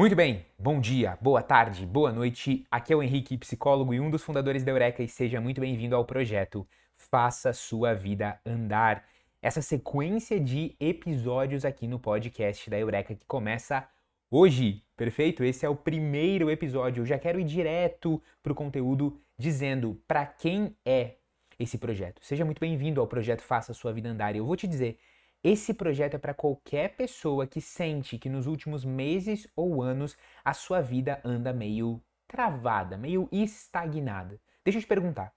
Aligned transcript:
Muito 0.00 0.16
bem, 0.16 0.46
bom 0.58 0.80
dia, 0.80 1.18
boa 1.20 1.42
tarde, 1.42 1.84
boa 1.84 2.10
noite. 2.10 2.64
Aqui 2.70 2.90
é 2.90 2.96
o 2.96 3.02
Henrique, 3.02 3.36
psicólogo 3.36 3.92
e 3.92 4.00
um 4.00 4.10
dos 4.10 4.22
fundadores 4.22 4.64
da 4.64 4.72
Eureka, 4.72 5.02
e 5.02 5.06
seja 5.06 5.42
muito 5.42 5.60
bem-vindo 5.60 5.94
ao 5.94 6.06
projeto 6.06 6.66
Faça 6.96 7.52
Sua 7.52 7.92
Vida 7.92 8.40
Andar. 8.46 9.04
Essa 9.42 9.60
sequência 9.60 10.40
de 10.40 10.74
episódios 10.80 11.66
aqui 11.66 11.86
no 11.86 11.98
podcast 11.98 12.70
da 12.70 12.78
Eureka 12.78 13.14
que 13.14 13.26
começa 13.26 13.86
hoje, 14.30 14.82
perfeito? 14.96 15.44
Esse 15.44 15.66
é 15.66 15.68
o 15.68 15.76
primeiro 15.76 16.50
episódio. 16.50 17.02
Eu 17.02 17.06
já 17.06 17.18
quero 17.18 17.38
ir 17.38 17.44
direto 17.44 18.22
para 18.42 18.52
o 18.52 18.56
conteúdo 18.56 19.20
dizendo 19.36 20.02
para 20.08 20.24
quem 20.24 20.74
é 20.82 21.16
esse 21.58 21.76
projeto. 21.76 22.24
Seja 22.24 22.46
muito 22.46 22.58
bem-vindo 22.58 23.02
ao 23.02 23.06
projeto 23.06 23.42
Faça 23.42 23.74
Sua 23.74 23.92
Vida 23.92 24.08
Andar. 24.08 24.34
E 24.34 24.38
eu 24.38 24.46
vou 24.46 24.56
te 24.56 24.66
dizer, 24.66 24.98
esse 25.42 25.72
projeto 25.72 26.14
é 26.14 26.18
para 26.18 26.34
qualquer 26.34 26.96
pessoa 26.96 27.46
que 27.46 27.60
sente 27.60 28.18
que 28.18 28.28
nos 28.28 28.46
últimos 28.46 28.84
meses 28.84 29.48
ou 29.56 29.82
anos 29.82 30.16
a 30.44 30.52
sua 30.52 30.82
vida 30.82 31.20
anda 31.24 31.52
meio 31.52 32.02
travada, 32.28 32.98
meio 32.98 33.28
estagnada. 33.32 34.38
Deixa 34.62 34.78
eu 34.78 34.82
te 34.82 34.86
perguntar. 34.86 35.32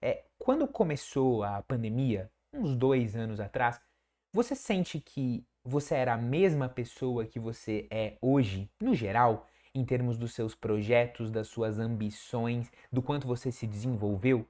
É, 0.00 0.24
quando 0.38 0.66
começou 0.66 1.44
a 1.44 1.62
pandemia, 1.62 2.30
uns 2.52 2.74
dois 2.74 3.14
anos 3.14 3.40
atrás, 3.40 3.80
você 4.32 4.56
sente 4.56 4.98
que 4.98 5.46
você 5.62 5.94
era 5.94 6.14
a 6.14 6.18
mesma 6.18 6.68
pessoa 6.68 7.26
que 7.26 7.38
você 7.38 7.86
é 7.90 8.16
hoje, 8.20 8.70
no 8.80 8.94
geral, 8.94 9.46
em 9.74 9.84
termos 9.84 10.16
dos 10.16 10.34
seus 10.34 10.54
projetos, 10.54 11.30
das 11.30 11.48
suas 11.48 11.78
ambições, 11.78 12.70
do 12.90 13.02
quanto 13.02 13.26
você 13.26 13.52
se 13.52 13.66
desenvolveu? 13.66 14.46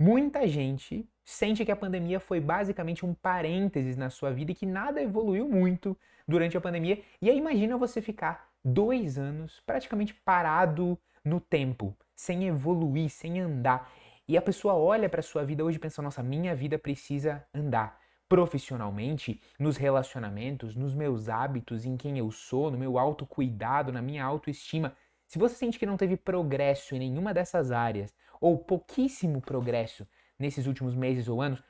Muita 0.00 0.46
gente 0.46 1.08
sente 1.24 1.64
que 1.64 1.72
a 1.72 1.76
pandemia 1.76 2.20
foi 2.20 2.38
basicamente 2.38 3.04
um 3.04 3.12
parênteses 3.12 3.96
na 3.96 4.10
sua 4.10 4.30
vida 4.30 4.52
e 4.52 4.54
que 4.54 4.64
nada 4.64 5.02
evoluiu 5.02 5.48
muito 5.48 5.98
durante 6.26 6.56
a 6.56 6.60
pandemia. 6.60 7.02
E 7.20 7.28
aí 7.28 7.36
imagina 7.36 7.76
você 7.76 8.00
ficar 8.00 8.48
dois 8.64 9.18
anos 9.18 9.60
praticamente 9.66 10.14
parado 10.14 10.96
no 11.24 11.40
tempo, 11.40 11.96
sem 12.14 12.46
evoluir, 12.46 13.10
sem 13.10 13.40
andar. 13.40 13.92
E 14.28 14.36
a 14.36 14.42
pessoa 14.42 14.74
olha 14.74 15.08
para 15.08 15.20
sua 15.20 15.44
vida 15.44 15.64
hoje 15.64 15.78
e 15.78 15.80
pensa: 15.80 16.00
nossa, 16.00 16.22
minha 16.22 16.54
vida 16.54 16.78
precisa 16.78 17.44
andar 17.52 17.98
profissionalmente, 18.28 19.40
nos 19.58 19.76
relacionamentos, 19.76 20.76
nos 20.76 20.94
meus 20.94 21.28
hábitos, 21.28 21.86
em 21.86 21.96
quem 21.96 22.18
eu 22.18 22.30
sou, 22.30 22.70
no 22.70 22.78
meu 22.78 22.98
autocuidado, 22.98 23.90
na 23.90 24.02
minha 24.02 24.24
autoestima. 24.24 24.94
Se 25.26 25.38
você 25.38 25.54
sente 25.54 25.78
que 25.78 25.86
não 25.86 25.96
teve 25.96 26.16
progresso 26.16 26.94
em 26.94 26.98
nenhuma 26.98 27.34
dessas 27.34 27.72
áreas, 27.72 28.14
ou 28.40 28.58
pouquíssimo 28.58 29.40
progresso 29.40 30.06
nesses 30.38 30.66
últimos 30.66 30.94
meses 30.94 31.28
ou 31.28 31.42
anos, 31.42 31.62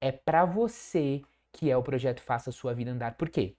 é 0.00 0.12
para 0.12 0.44
você 0.44 1.22
que 1.52 1.70
é 1.70 1.76
o 1.76 1.82
projeto 1.82 2.22
Faça 2.22 2.52
Sua 2.52 2.74
Vida 2.74 2.90
Andar. 2.90 3.14
Por 3.14 3.28
quê? 3.28 3.56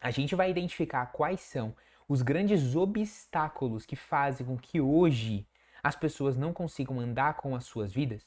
A 0.00 0.10
gente 0.10 0.34
vai 0.34 0.50
identificar 0.50 1.06
quais 1.06 1.40
são 1.40 1.74
os 2.08 2.22
grandes 2.22 2.76
obstáculos 2.76 3.84
que 3.84 3.96
fazem 3.96 4.46
com 4.46 4.56
que 4.56 4.80
hoje 4.80 5.46
as 5.82 5.96
pessoas 5.96 6.36
não 6.36 6.52
consigam 6.52 7.00
andar 7.00 7.34
com 7.34 7.54
as 7.54 7.64
suas 7.64 7.92
vidas. 7.92 8.24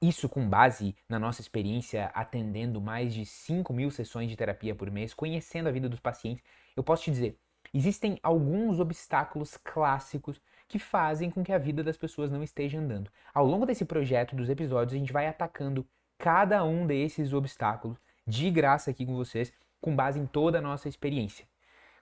Isso 0.00 0.28
com 0.28 0.48
base 0.48 0.96
na 1.08 1.18
nossa 1.18 1.40
experiência 1.40 2.06
atendendo 2.06 2.80
mais 2.80 3.14
de 3.14 3.24
5 3.24 3.72
mil 3.72 3.90
sessões 3.90 4.28
de 4.28 4.36
terapia 4.36 4.74
por 4.74 4.90
mês, 4.90 5.14
conhecendo 5.14 5.68
a 5.68 5.72
vida 5.72 5.88
dos 5.88 6.00
pacientes, 6.00 6.44
eu 6.76 6.82
posso 6.82 7.04
te 7.04 7.10
dizer, 7.10 7.38
existem 7.72 8.18
alguns 8.22 8.80
obstáculos 8.80 9.56
clássicos 9.56 10.40
que 10.72 10.78
fazem 10.78 11.30
com 11.30 11.44
que 11.44 11.52
a 11.52 11.58
vida 11.58 11.84
das 11.84 11.98
pessoas 11.98 12.30
não 12.30 12.42
esteja 12.42 12.78
andando. 12.78 13.10
Ao 13.34 13.44
longo 13.46 13.66
desse 13.66 13.84
projeto, 13.84 14.34
dos 14.34 14.48
episódios, 14.48 14.94
a 14.94 14.98
gente 14.98 15.12
vai 15.12 15.26
atacando 15.26 15.86
cada 16.16 16.64
um 16.64 16.86
desses 16.86 17.34
obstáculos 17.34 17.98
de 18.26 18.50
graça 18.50 18.90
aqui 18.90 19.04
com 19.04 19.14
vocês, 19.14 19.52
com 19.82 19.94
base 19.94 20.18
em 20.18 20.24
toda 20.24 20.56
a 20.56 20.62
nossa 20.62 20.88
experiência. 20.88 21.44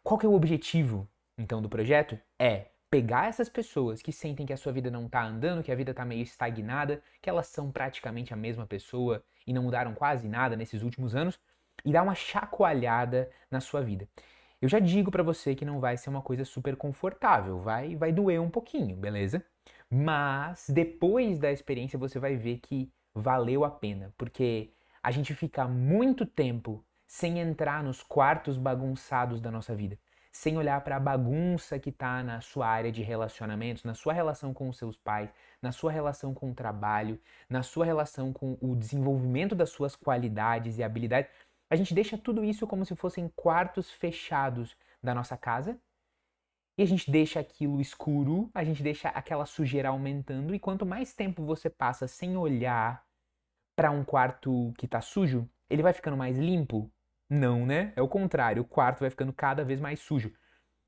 Qual 0.04 0.16
que 0.16 0.24
é 0.24 0.28
o 0.28 0.34
objetivo, 0.34 1.08
então, 1.36 1.60
do 1.60 1.68
projeto? 1.68 2.16
É 2.38 2.66
pegar 2.88 3.26
essas 3.26 3.48
pessoas 3.48 4.02
que 4.02 4.12
sentem 4.12 4.46
que 4.46 4.52
a 4.52 4.56
sua 4.56 4.70
vida 4.70 4.88
não 4.88 5.06
está 5.06 5.24
andando, 5.24 5.64
que 5.64 5.72
a 5.72 5.74
vida 5.74 5.90
está 5.90 6.04
meio 6.04 6.22
estagnada, 6.22 7.02
que 7.20 7.28
elas 7.28 7.48
são 7.48 7.72
praticamente 7.72 8.32
a 8.32 8.36
mesma 8.36 8.68
pessoa 8.68 9.24
e 9.44 9.52
não 9.52 9.64
mudaram 9.64 9.94
quase 9.94 10.28
nada 10.28 10.54
nesses 10.54 10.84
últimos 10.84 11.16
anos, 11.16 11.40
e 11.84 11.90
dar 11.90 12.04
uma 12.04 12.14
chacoalhada 12.14 13.28
na 13.50 13.58
sua 13.58 13.82
vida. 13.82 14.06
Eu 14.60 14.68
já 14.68 14.78
digo 14.78 15.10
para 15.10 15.22
você 15.22 15.54
que 15.54 15.64
não 15.64 15.80
vai 15.80 15.96
ser 15.96 16.10
uma 16.10 16.20
coisa 16.20 16.44
super 16.44 16.76
confortável, 16.76 17.60
vai 17.60 17.96
vai 17.96 18.12
doer 18.12 18.40
um 18.40 18.50
pouquinho, 18.50 18.94
beleza? 18.94 19.42
Mas 19.90 20.68
depois 20.68 21.38
da 21.38 21.50
experiência 21.50 21.98
você 21.98 22.18
vai 22.18 22.36
ver 22.36 22.58
que 22.58 22.92
valeu 23.14 23.64
a 23.64 23.70
pena, 23.70 24.12
porque 24.18 24.70
a 25.02 25.10
gente 25.10 25.34
fica 25.34 25.66
muito 25.66 26.26
tempo 26.26 26.84
sem 27.06 27.38
entrar 27.40 27.82
nos 27.82 28.02
quartos 28.02 28.58
bagunçados 28.58 29.40
da 29.40 29.50
nossa 29.50 29.74
vida, 29.74 29.98
sem 30.30 30.58
olhar 30.58 30.80
para 30.82 30.96
a 30.96 31.00
bagunça 31.00 31.78
que 31.78 31.88
está 31.88 32.22
na 32.22 32.42
sua 32.42 32.68
área 32.68 32.92
de 32.92 33.02
relacionamentos, 33.02 33.82
na 33.82 33.94
sua 33.94 34.12
relação 34.12 34.52
com 34.52 34.68
os 34.68 34.76
seus 34.76 34.96
pais, 34.96 35.30
na 35.62 35.72
sua 35.72 35.90
relação 35.90 36.34
com 36.34 36.50
o 36.50 36.54
trabalho, 36.54 37.18
na 37.48 37.62
sua 37.62 37.86
relação 37.86 38.30
com 38.32 38.58
o 38.60 38.76
desenvolvimento 38.76 39.54
das 39.54 39.70
suas 39.70 39.96
qualidades 39.96 40.78
e 40.78 40.82
habilidades 40.82 41.30
a 41.70 41.76
gente 41.76 41.94
deixa 41.94 42.18
tudo 42.18 42.44
isso 42.44 42.66
como 42.66 42.84
se 42.84 42.96
fossem 42.96 43.28
quartos 43.28 43.90
fechados 43.90 44.76
da 45.00 45.14
nossa 45.14 45.36
casa 45.36 45.78
e 46.76 46.82
a 46.82 46.86
gente 46.86 47.10
deixa 47.10 47.38
aquilo 47.38 47.80
escuro, 47.80 48.50
a 48.52 48.64
gente 48.64 48.82
deixa 48.82 49.08
aquela 49.10 49.46
sujeira 49.46 49.90
aumentando 49.90 50.54
e 50.54 50.58
quanto 50.58 50.84
mais 50.84 51.14
tempo 51.14 51.44
você 51.44 51.70
passa 51.70 52.08
sem 52.08 52.36
olhar 52.36 53.04
para 53.76 53.90
um 53.90 54.04
quarto 54.04 54.74
que 54.76 54.86
está 54.86 55.00
sujo, 55.00 55.48
ele 55.68 55.82
vai 55.82 55.92
ficando 55.92 56.16
mais 56.16 56.36
limpo? 56.36 56.90
Não, 57.28 57.64
né? 57.64 57.92
É 57.94 58.02
o 58.02 58.08
contrário, 58.08 58.62
o 58.62 58.66
quarto 58.66 59.00
vai 59.00 59.10
ficando 59.10 59.32
cada 59.32 59.64
vez 59.64 59.80
mais 59.80 60.00
sujo. 60.00 60.34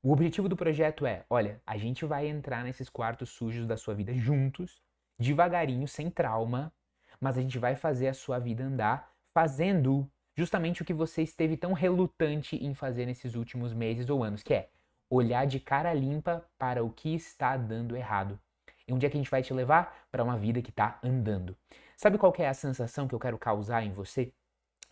O 0.02 0.12
objetivo 0.12 0.48
do 0.48 0.56
projeto 0.56 1.06
é, 1.06 1.24
olha, 1.30 1.62
a 1.64 1.78
gente 1.78 2.04
vai 2.04 2.26
entrar 2.26 2.64
nesses 2.64 2.88
quartos 2.88 3.30
sujos 3.30 3.68
da 3.68 3.76
sua 3.76 3.94
vida 3.94 4.12
juntos, 4.12 4.82
devagarinho, 5.16 5.86
sem 5.86 6.10
trauma, 6.10 6.72
mas 7.20 7.38
a 7.38 7.40
gente 7.40 7.56
vai 7.56 7.76
fazer 7.76 8.08
a 8.08 8.14
sua 8.14 8.40
vida 8.40 8.64
andar 8.64 9.12
fazendo 9.32 10.10
justamente 10.36 10.82
o 10.82 10.84
que 10.84 10.94
você 10.94 11.22
esteve 11.22 11.56
tão 11.56 11.72
relutante 11.72 12.56
em 12.56 12.74
fazer 12.74 13.06
nesses 13.06 13.34
últimos 13.34 13.72
meses 13.72 14.08
ou 14.08 14.22
anos, 14.24 14.42
que 14.42 14.54
é 14.54 14.68
olhar 15.10 15.46
de 15.46 15.60
cara 15.60 15.92
limpa 15.92 16.44
para 16.58 16.82
o 16.82 16.90
que 16.90 17.14
está 17.14 17.56
dando 17.56 17.96
errado. 17.96 18.38
E 18.86 18.92
onde 18.92 19.06
é 19.06 19.10
que 19.10 19.16
a 19.16 19.20
gente 19.20 19.30
vai 19.30 19.42
te 19.42 19.52
levar? 19.52 20.06
Para 20.10 20.24
uma 20.24 20.38
vida 20.38 20.62
que 20.62 20.70
está 20.70 20.98
andando. 21.02 21.56
Sabe 21.96 22.18
qual 22.18 22.34
é 22.38 22.48
a 22.48 22.54
sensação 22.54 23.06
que 23.06 23.14
eu 23.14 23.20
quero 23.20 23.38
causar 23.38 23.84
em 23.84 23.92
você? 23.92 24.32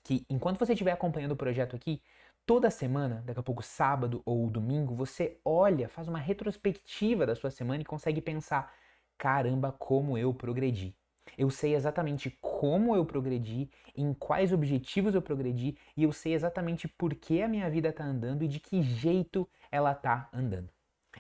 Que 0.05 0.25
enquanto 0.29 0.59
você 0.59 0.73
estiver 0.73 0.93
acompanhando 0.93 1.33
o 1.33 1.37
projeto 1.37 1.75
aqui, 1.75 2.03
toda 2.47 2.71
semana, 2.71 3.23
daqui 3.25 3.41
a 3.41 3.43
pouco 3.43 3.63
sábado 3.63 4.23
ou 4.25 4.49
domingo, 4.49 4.95
você 4.95 5.39
olha, 5.45 5.89
faz 5.89 6.09
uma 6.09 6.19
retrospectiva 6.19 7.27
da 7.27 7.35
sua 7.35 7.51
semana 7.51 7.83
e 7.83 7.85
consegue 7.85 8.21
pensar: 8.21 8.73
caramba, 9.19 9.73
como 9.73 10.17
eu 10.17 10.33
progredi. 10.33 10.95
Eu 11.37 11.51
sei 11.51 11.75
exatamente 11.75 12.37
como 12.41 12.95
eu 12.95 13.05
progredi, 13.05 13.71
em 13.95 14.13
quais 14.15 14.53
objetivos 14.53 15.15
eu 15.15 15.23
progredi 15.23 15.77
e 15.97 16.03
eu 16.03 16.13
sei 16.13 16.35
exatamente 16.35 16.89
por 16.89 17.15
que 17.15 17.43
a 17.43 17.49
minha 17.49 17.69
vida 17.71 17.89
está 17.89 18.05
andando 18.05 18.45
e 18.45 18.49
de 18.49 18.61
que 18.61 18.83
jeito 18.83 19.49
ela 19.71 19.93
está 19.93 20.29
andando. 20.33 20.69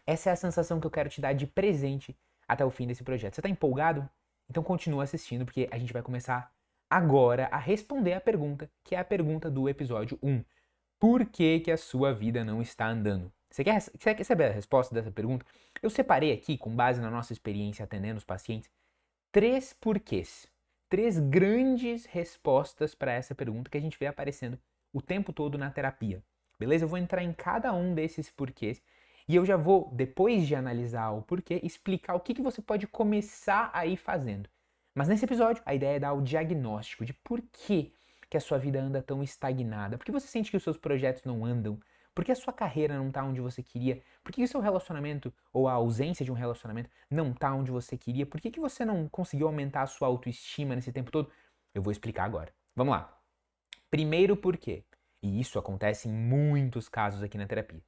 Essa 0.06 0.31
é 0.31 0.32
a 0.32 0.37
sensação 0.37 0.81
que 0.81 0.87
eu 0.87 0.91
quero 0.91 1.09
te 1.09 1.21
dar 1.21 1.32
de 1.32 1.47
presente 1.47 2.16
até 2.47 2.65
o 2.65 2.71
fim 2.71 2.87
desse 2.87 3.03
projeto. 3.03 3.34
Você 3.34 3.41
está 3.41 3.48
empolgado? 3.48 4.09
Então 4.48 4.62
continua 4.62 5.04
assistindo 5.04 5.44
porque 5.44 5.69
a 5.71 5.78
gente 5.78 5.93
vai 5.93 6.03
começar 6.03 6.53
agora 6.88 7.48
a 7.53 7.59
responder 7.59 8.15
a 8.15 8.21
pergunta, 8.21 8.69
que 8.82 8.97
é 8.97 8.98
a 8.98 9.04
pergunta 9.04 9.48
do 9.48 9.69
episódio 9.69 10.19
1. 10.22 10.44
Por 10.98 11.25
que, 11.25 11.60
que 11.60 11.71
a 11.71 11.77
sua 11.77 12.12
vida 12.12 12.44
não 12.44 12.60
está 12.60 12.88
andando? 12.88 13.32
Você 13.50 13.65
quer, 13.65 13.81
você 13.81 14.15
quer 14.15 14.25
saber 14.25 14.44
a 14.44 14.53
resposta 14.53 14.94
dessa 14.94 15.10
pergunta? 15.10 15.47
Eu 15.82 15.88
separei 15.88 16.32
aqui, 16.32 16.59
com 16.59 16.75
base 16.75 17.00
na 17.00 17.10
nossa 17.10 17.32
experiência 17.32 17.84
atendendo 17.84 18.19
os 18.19 18.25
pacientes, 18.25 18.71
três 19.33 19.73
porquês, 19.73 20.47
três 20.89 21.19
grandes 21.19 22.05
respostas 22.07 22.95
para 22.95 23.13
essa 23.13 23.35
pergunta 23.35 23.71
que 23.71 23.79
a 23.79 23.81
gente 23.81 23.99
vê 23.99 24.07
aparecendo 24.07 24.59
o 24.93 25.01
tempo 25.01 25.33
todo 25.33 25.57
na 25.57 25.71
terapia. 25.71 26.23
Beleza? 26.59 26.84
Eu 26.84 26.89
vou 26.89 26.99
entrar 26.99 27.22
em 27.22 27.33
cada 27.33 27.72
um 27.72 27.95
desses 27.95 28.31
porquês 28.31 28.83
e 29.28 29.37
eu 29.37 29.45
já 29.47 29.57
vou, 29.57 29.91
depois 29.95 30.47
de 30.47 30.54
analisar 30.54 31.10
o 31.10 31.22
porquê, 31.22 31.60
explicar 31.63 32.15
o 32.15 32.21
que, 32.21 32.34
que 32.34 32.43
você 32.43 32.60
pode 32.60 32.87
começar 32.87 33.71
a 33.72 33.87
ir 33.87 33.97
fazendo. 33.97 34.51
Mas 34.95 35.07
nesse 35.07 35.25
episódio, 35.25 35.63
a 35.65 35.75
ideia 35.75 35.97
é 35.97 36.01
dar 36.01 36.13
o 36.13 36.21
diagnóstico 36.21 37.04
de 37.04 37.13
por 37.13 37.41
que, 37.41 37.95
que 38.28 38.37
a 38.37 38.41
sua 38.41 38.59
vida 38.59 38.81
anda 38.81 39.01
tão 39.01 39.22
estagnada, 39.22 39.97
por 39.97 40.04
que 40.04 40.10
você 40.10 40.27
sente 40.27 40.51
que 40.51 40.57
os 40.57 40.63
seus 40.65 40.77
projetos 40.77 41.22
não 41.25 41.45
andam, 41.45 41.78
por 42.15 42.24
que 42.24 42.33
a 42.33 42.36
sua 42.36 42.53
carreira 42.53 42.97
não 42.97 43.09
está 43.09 43.24
onde 43.24 43.41
você 43.41 43.62
queria? 43.62 44.03
Por 44.22 44.33
que 44.33 44.42
o 44.42 44.48
seu 44.48 44.60
relacionamento 44.60 45.33
ou 45.53 45.68
a 45.68 45.72
ausência 45.72 46.24
de 46.24 46.30
um 46.30 46.34
relacionamento 46.34 46.91
não 47.09 47.30
está 47.30 47.54
onde 47.54 47.71
você 47.71 47.97
queria? 47.97 48.27
Por 48.27 48.41
que, 48.41 48.51
que 48.51 48.60
você 48.60 48.84
não 48.84 49.09
conseguiu 49.09 49.47
aumentar 49.47 49.83
a 49.83 49.86
sua 49.86 50.09
autoestima 50.09 50.74
nesse 50.74 50.92
tempo 50.92 51.10
todo? 51.10 51.30
Eu 51.72 51.83
vou 51.83 51.92
explicar 51.92 52.24
agora. 52.24 52.53
Vamos 52.74 52.92
lá. 52.92 53.16
Primeiro 53.91 54.36
por 54.36 54.57
quê? 54.57 54.84
E 55.22 55.41
isso 55.41 55.59
acontece 55.59 56.09
em 56.09 56.12
muitos 56.12 56.89
casos 56.89 57.22
aqui 57.22 57.39
na 57.39 57.47
terapia. 57.47 57.83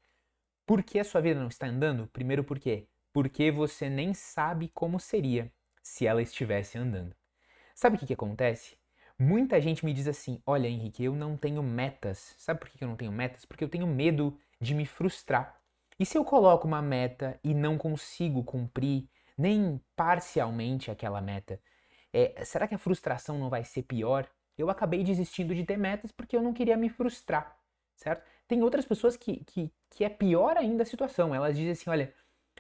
Por 0.67 0.83
que 0.83 0.99
a 0.99 1.05
sua 1.05 1.21
vida 1.21 1.41
não 1.41 1.49
está 1.49 1.67
andando? 1.67 2.07
Primeiro 2.09 2.45
por 2.45 2.59
quê? 2.59 2.87
Porque 3.13 3.51
você 3.51 3.91
nem 3.91 4.15
sabe 4.15 4.69
como 4.69 5.01
seria 5.01 5.53
se 5.83 6.07
ela 6.07 6.23
estivesse 6.23 6.79
andando. 6.79 7.15
Sabe 7.75 7.97
o 7.97 7.99
que, 7.99 8.07
que 8.07 8.15
acontece? 8.15 8.77
Muita 9.19 9.61
gente 9.61 9.85
me 9.85 9.93
diz 9.93 10.07
assim: 10.07 10.43
Olha, 10.47 10.69
Henrique, 10.69 11.05
eu 11.05 11.15
não 11.15 11.37
tenho 11.37 11.63
metas. 11.63 12.35
Sabe 12.39 12.61
por 12.61 12.69
que 12.69 12.83
eu 12.83 12.89
não 12.89 12.97
tenho 12.97 13.13
metas? 13.13 13.45
Porque 13.45 13.63
eu 13.65 13.69
tenho 13.69 13.87
medo 13.87 14.37
de 14.61 14.75
me 14.75 14.87
frustrar. 14.87 15.61
E 15.99 16.07
se 16.07 16.17
eu 16.17 16.25
coloco 16.25 16.67
uma 16.67 16.83
meta 16.83 17.39
e 17.45 17.55
não 17.55 17.79
consigo 17.79 18.43
cumprir 18.43 19.09
nem 19.37 19.81
parcialmente 19.95 20.91
aquela 20.91 21.21
meta, 21.21 21.61
é, 22.13 22.45
será 22.45 22.67
que 22.67 22.75
a 22.75 22.79
frustração 22.79 23.39
não 23.39 23.49
vai 23.49 23.65
ser 23.65 23.83
pior? 23.83 24.29
Eu 24.57 24.69
acabei 24.69 25.03
desistindo 25.03 25.55
de 25.55 25.65
ter 25.65 25.77
metas 25.77 26.13
porque 26.13 26.37
eu 26.37 26.43
não 26.43 26.53
queria 26.53 26.77
me 26.77 26.89
frustrar, 26.89 27.59
certo? 27.97 28.25
Tem 28.47 28.63
outras 28.63 28.85
pessoas 28.85 29.17
que, 29.17 29.45
que, 29.45 29.73
que 29.91 30.05
é 30.05 30.09
pior 30.09 30.57
ainda 30.57 30.83
a 30.83 30.87
situação. 30.87 31.35
Elas 31.35 31.57
dizem 31.57 31.73
assim: 31.73 31.91
olha, 31.91 32.13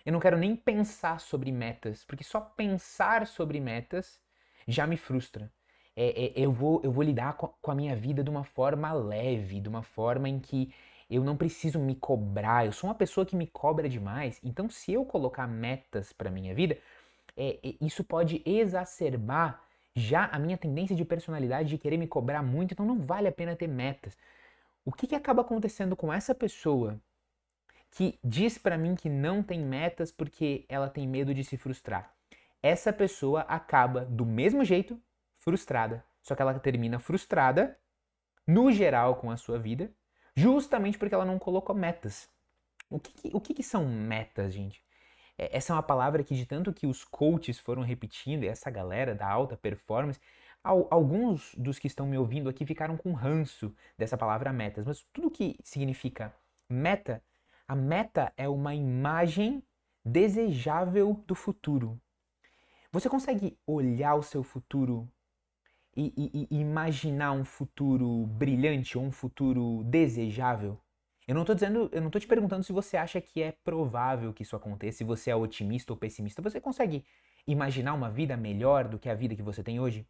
eu 0.04 0.12
não 0.12 0.20
quero 0.20 0.36
nem 0.36 0.56
pensar 0.56 1.20
sobre 1.20 1.52
metas, 1.52 2.04
porque 2.04 2.24
só 2.24 2.40
pensar 2.40 3.26
sobre 3.26 3.60
metas 3.60 4.20
já 4.66 4.86
me 4.86 4.96
frustra. 4.96 5.52
É, 5.94 6.26
é, 6.26 6.32
eu, 6.36 6.50
vou, 6.50 6.80
eu 6.82 6.90
vou 6.90 7.02
lidar 7.04 7.34
com, 7.34 7.48
com 7.60 7.70
a 7.70 7.74
minha 7.74 7.94
vida 7.94 8.24
de 8.24 8.30
uma 8.30 8.44
forma 8.44 8.92
leve, 8.92 9.60
de 9.60 9.68
uma 9.68 9.82
forma 9.82 10.28
em 10.28 10.38
que 10.38 10.72
eu 11.10 11.22
não 11.22 11.36
preciso 11.36 11.78
me 11.78 11.94
cobrar. 11.94 12.64
Eu 12.66 12.72
sou 12.72 12.88
uma 12.88 12.94
pessoa 12.94 13.26
que 13.26 13.36
me 13.36 13.46
cobra 13.46 13.88
demais. 13.88 14.40
Então, 14.42 14.70
se 14.70 14.92
eu 14.92 15.04
colocar 15.04 15.46
metas 15.46 16.12
para 16.12 16.30
minha 16.30 16.54
vida, 16.54 16.78
é, 17.36 17.58
é, 17.62 17.74
isso 17.80 18.02
pode 18.02 18.42
exacerbar 18.46 19.62
já 19.94 20.26
a 20.26 20.38
minha 20.38 20.56
tendência 20.56 20.96
de 20.96 21.04
personalidade 21.04 21.68
de 21.68 21.78
querer 21.78 21.98
me 21.98 22.06
cobrar 22.06 22.42
muito. 22.42 22.72
Então, 22.72 22.86
não 22.86 22.98
vale 22.98 23.28
a 23.28 23.32
pena 23.32 23.54
ter 23.54 23.68
metas. 23.68 24.16
O 24.84 24.92
que, 24.92 25.06
que 25.06 25.14
acaba 25.14 25.42
acontecendo 25.42 25.94
com 25.94 26.12
essa 26.12 26.34
pessoa 26.34 26.98
que 27.90 28.18
diz 28.24 28.56
para 28.56 28.78
mim 28.78 28.94
que 28.94 29.10
não 29.10 29.42
tem 29.42 29.60
metas 29.60 30.10
porque 30.10 30.64
ela 30.68 30.88
tem 30.88 31.06
medo 31.06 31.34
de 31.34 31.44
se 31.44 31.58
frustrar? 31.58 32.14
Essa 32.62 32.92
pessoa 32.92 33.42
acaba 33.42 34.04
do 34.06 34.24
mesmo 34.24 34.64
jeito 34.64 34.98
frustrada, 35.42 36.04
só 36.22 36.34
que 36.34 36.42
ela 36.42 36.58
termina 36.58 36.98
frustrada 36.98 37.78
no 38.46 38.72
geral 38.72 39.16
com 39.16 39.30
a 39.30 39.36
sua 39.36 39.58
vida, 39.58 39.90
justamente 40.34 40.98
porque 40.98 41.14
ela 41.14 41.24
não 41.24 41.38
colocou 41.38 41.74
metas. 41.74 42.28
O 42.88 42.98
que, 42.98 43.12
que 43.12 43.30
o 43.36 43.40
que, 43.40 43.54
que 43.54 43.62
são 43.62 43.86
metas, 43.86 44.52
gente? 44.52 44.82
É, 45.38 45.56
essa 45.56 45.72
é 45.72 45.76
uma 45.76 45.82
palavra 45.82 46.22
que 46.22 46.34
de 46.34 46.46
tanto 46.46 46.72
que 46.72 46.86
os 46.86 47.04
coaches 47.04 47.58
foram 47.58 47.82
repetindo, 47.82 48.44
e 48.44 48.48
essa 48.48 48.70
galera 48.70 49.14
da 49.14 49.28
alta 49.28 49.56
performance, 49.56 50.20
Alguns 50.64 51.56
dos 51.56 51.80
que 51.80 51.88
estão 51.88 52.06
me 52.06 52.16
ouvindo 52.16 52.48
aqui 52.48 52.64
ficaram 52.64 52.96
com 52.96 53.12
ranço 53.12 53.74
dessa 53.98 54.16
palavra 54.16 54.52
metas, 54.52 54.86
mas 54.86 55.04
tudo 55.12 55.28
que 55.28 55.58
significa 55.64 56.32
meta, 56.68 57.20
a 57.66 57.74
meta 57.74 58.32
é 58.36 58.48
uma 58.48 58.72
imagem 58.72 59.60
desejável 60.04 61.20
do 61.26 61.34
futuro. 61.34 62.00
Você 62.92 63.08
consegue 63.08 63.58
olhar 63.66 64.14
o 64.14 64.22
seu 64.22 64.44
futuro 64.44 65.10
e, 65.96 66.48
e, 66.50 66.60
imaginar 66.60 67.32
um 67.32 67.44
futuro 67.44 68.26
brilhante 68.26 68.96
ou 68.96 69.04
um 69.04 69.10
futuro 69.10 69.82
desejável? 69.84 70.78
Eu 71.26 71.34
não 71.34 71.42
estou 71.42 71.54
dizendo, 71.54 71.88
eu 71.92 72.00
não 72.00 72.08
estou 72.08 72.20
te 72.20 72.26
perguntando 72.26 72.64
se 72.64 72.72
você 72.72 72.96
acha 72.96 73.20
que 73.20 73.42
é 73.42 73.52
provável 73.64 74.32
que 74.32 74.42
isso 74.42 74.56
aconteça, 74.56 74.98
se 74.98 75.04
você 75.04 75.30
é 75.30 75.36
otimista 75.36 75.92
ou 75.92 75.96
pessimista. 75.96 76.42
Você 76.42 76.60
consegue 76.60 77.04
imaginar 77.46 77.94
uma 77.94 78.10
vida 78.10 78.36
melhor 78.36 78.88
do 78.88 78.98
que 78.98 79.08
a 79.08 79.14
vida 79.14 79.36
que 79.36 79.42
você 79.42 79.62
tem 79.62 79.78
hoje? 79.78 80.06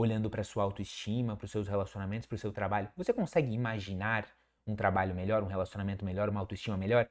olhando 0.00 0.30
para 0.30 0.42
sua 0.42 0.62
autoestima, 0.64 1.36
para 1.36 1.44
os 1.44 1.50
seus 1.50 1.68
relacionamentos, 1.68 2.26
para 2.26 2.36
o 2.36 2.38
seu 2.38 2.52
trabalho, 2.52 2.90
você 2.96 3.12
consegue 3.12 3.52
imaginar 3.52 4.26
um 4.66 4.74
trabalho 4.74 5.14
melhor, 5.14 5.42
um 5.42 5.46
relacionamento 5.46 6.04
melhor, 6.04 6.28
uma 6.28 6.40
autoestima 6.40 6.76
melhor? 6.76 7.08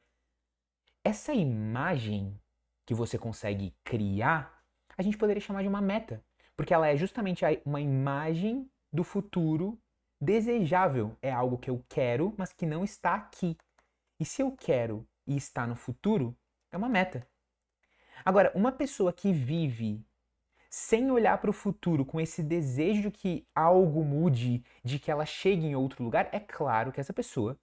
Essa 1.04 1.34
imagem 1.34 2.40
que 2.86 2.94
você 2.94 3.18
consegue 3.18 3.76
criar, 3.84 4.64
a 4.98 5.02
gente 5.02 5.18
poderia 5.18 5.42
chamar 5.42 5.62
de 5.62 5.68
uma 5.68 5.82
meta, 5.82 6.24
porque 6.60 6.74
ela 6.74 6.90
é 6.90 6.98
justamente 6.98 7.46
uma 7.66 7.80
imagem 7.80 8.70
do 8.92 9.02
futuro 9.02 9.80
desejável. 10.20 11.16
É 11.22 11.32
algo 11.32 11.58
que 11.58 11.70
eu 11.70 11.82
quero, 11.88 12.36
mas 12.38 12.52
que 12.52 12.66
não 12.66 12.84
está 12.84 13.16
aqui. 13.16 13.56
E 14.20 14.26
se 14.26 14.42
eu 14.42 14.52
quero 14.52 15.08
e 15.26 15.38
está 15.38 15.66
no 15.66 15.78
futuro, 15.78 16.36
é 16.70 16.76
uma 16.76 16.90
meta. 16.90 17.26
Agora, 18.26 18.52
uma 18.54 18.74
pessoa 18.74 19.14
que 19.14 19.32
vive 19.32 20.06
sem 20.70 21.10
olhar 21.10 21.38
para 21.38 21.50
o 21.50 21.54
futuro, 21.54 22.04
com 22.04 22.20
esse 22.20 22.44
desejo 22.44 23.04
de 23.04 23.12
que 23.12 23.48
algo 23.56 24.04
mude, 24.04 24.62
de 24.84 25.00
que 25.00 25.10
ela 25.10 25.26
chegue 25.26 25.66
em 25.66 25.76
outro 25.78 26.04
lugar, 26.04 26.28
é 26.34 26.42
claro 26.42 26.92
que 26.92 27.00
essa 27.00 27.14
pessoa 27.14 27.58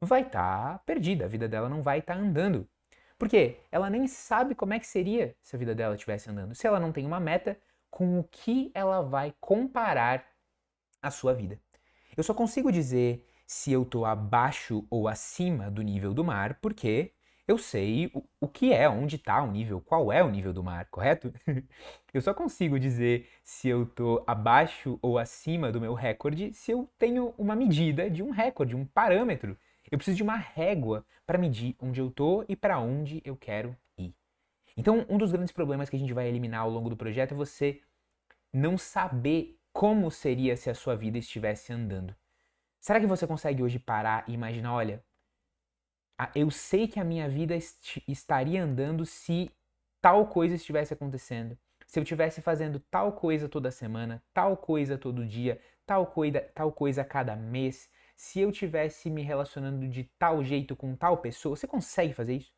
vai 0.00 0.22
estar 0.22 0.72
tá 0.72 0.78
perdida, 0.80 1.26
a 1.26 1.28
vida 1.28 1.48
dela 1.48 1.68
não 1.68 1.80
vai 1.80 2.00
estar 2.00 2.16
tá 2.16 2.20
andando. 2.20 2.68
Por 3.16 3.28
quê? 3.28 3.60
Ela 3.70 3.88
nem 3.88 4.08
sabe 4.08 4.56
como 4.56 4.74
é 4.74 4.80
que 4.80 4.86
seria 4.88 5.36
se 5.40 5.54
a 5.54 5.58
vida 5.60 5.76
dela 5.76 5.94
estivesse 5.94 6.28
andando. 6.28 6.56
Se 6.56 6.66
ela 6.66 6.80
não 6.80 6.90
tem 6.90 7.06
uma 7.06 7.20
meta, 7.20 7.56
com 7.92 8.18
o 8.18 8.24
que 8.24 8.72
ela 8.74 9.02
vai 9.02 9.34
comparar 9.38 10.24
a 11.00 11.10
sua 11.10 11.34
vida. 11.34 11.60
Eu 12.16 12.24
só 12.24 12.32
consigo 12.32 12.72
dizer 12.72 13.28
se 13.46 13.70
eu 13.70 13.82
estou 13.82 14.06
abaixo 14.06 14.86
ou 14.90 15.06
acima 15.06 15.70
do 15.70 15.82
nível 15.82 16.14
do 16.14 16.24
mar, 16.24 16.58
porque 16.62 17.12
eu 17.46 17.58
sei 17.58 18.10
o, 18.14 18.24
o 18.40 18.48
que 18.48 18.72
é, 18.72 18.88
onde 18.88 19.16
está 19.16 19.42
o 19.42 19.50
nível, 19.52 19.78
qual 19.78 20.10
é 20.10 20.24
o 20.24 20.30
nível 20.30 20.54
do 20.54 20.64
mar, 20.64 20.86
correto? 20.90 21.34
eu 22.14 22.22
só 22.22 22.32
consigo 22.32 22.80
dizer 22.80 23.28
se 23.44 23.68
eu 23.68 23.82
estou 23.82 24.24
abaixo 24.26 24.98
ou 25.02 25.18
acima 25.18 25.70
do 25.70 25.80
meu 25.80 25.92
recorde 25.92 26.54
se 26.54 26.72
eu 26.72 26.88
tenho 26.98 27.34
uma 27.36 27.54
medida 27.54 28.08
de 28.08 28.22
um 28.22 28.30
recorde, 28.30 28.74
um 28.74 28.86
parâmetro. 28.86 29.58
Eu 29.90 29.98
preciso 29.98 30.16
de 30.16 30.22
uma 30.22 30.36
régua 30.36 31.04
para 31.26 31.36
medir 31.36 31.76
onde 31.78 32.00
eu 32.00 32.08
estou 32.08 32.42
e 32.48 32.56
para 32.56 32.78
onde 32.78 33.20
eu 33.22 33.36
quero. 33.36 33.76
Então, 34.76 35.06
um 35.08 35.18
dos 35.18 35.32
grandes 35.32 35.52
problemas 35.52 35.90
que 35.90 35.96
a 35.96 35.98
gente 35.98 36.12
vai 36.12 36.28
eliminar 36.28 36.60
ao 36.62 36.70
longo 36.70 36.88
do 36.88 36.96
projeto 36.96 37.32
é 37.32 37.36
você 37.36 37.80
não 38.52 38.76
saber 38.78 39.58
como 39.72 40.10
seria 40.10 40.56
se 40.56 40.70
a 40.70 40.74
sua 40.74 40.94
vida 40.94 41.18
estivesse 41.18 41.72
andando. 41.72 42.14
Será 42.80 43.00
que 43.00 43.06
você 43.06 43.26
consegue 43.26 43.62
hoje 43.62 43.78
parar 43.78 44.24
e 44.28 44.32
imaginar, 44.32 44.74
olha, 44.74 45.04
eu 46.34 46.50
sei 46.50 46.86
que 46.86 47.00
a 47.00 47.04
minha 47.04 47.28
vida 47.28 47.54
est 47.54 48.02
estaria 48.06 48.62
andando 48.62 49.04
se 49.04 49.50
tal 50.00 50.26
coisa 50.26 50.54
estivesse 50.54 50.92
acontecendo. 50.92 51.56
Se 51.86 51.98
eu 51.98 52.02
estivesse 52.02 52.40
fazendo 52.40 52.80
tal 52.80 53.12
coisa 53.12 53.48
toda 53.48 53.70
semana, 53.70 54.22
tal 54.32 54.56
coisa 54.56 54.96
todo 54.98 55.26
dia, 55.26 55.60
tal 55.86 56.06
coisa, 56.06 56.40
tal 56.54 56.72
coisa 56.72 57.04
cada 57.04 57.36
mês, 57.36 57.90
se 58.16 58.40
eu 58.40 58.50
estivesse 58.50 59.10
me 59.10 59.22
relacionando 59.22 59.88
de 59.88 60.04
tal 60.18 60.42
jeito 60.42 60.76
com 60.76 60.96
tal 60.96 61.18
pessoa, 61.18 61.56
você 61.56 61.66
consegue 61.66 62.14
fazer 62.14 62.36
isso? 62.36 62.52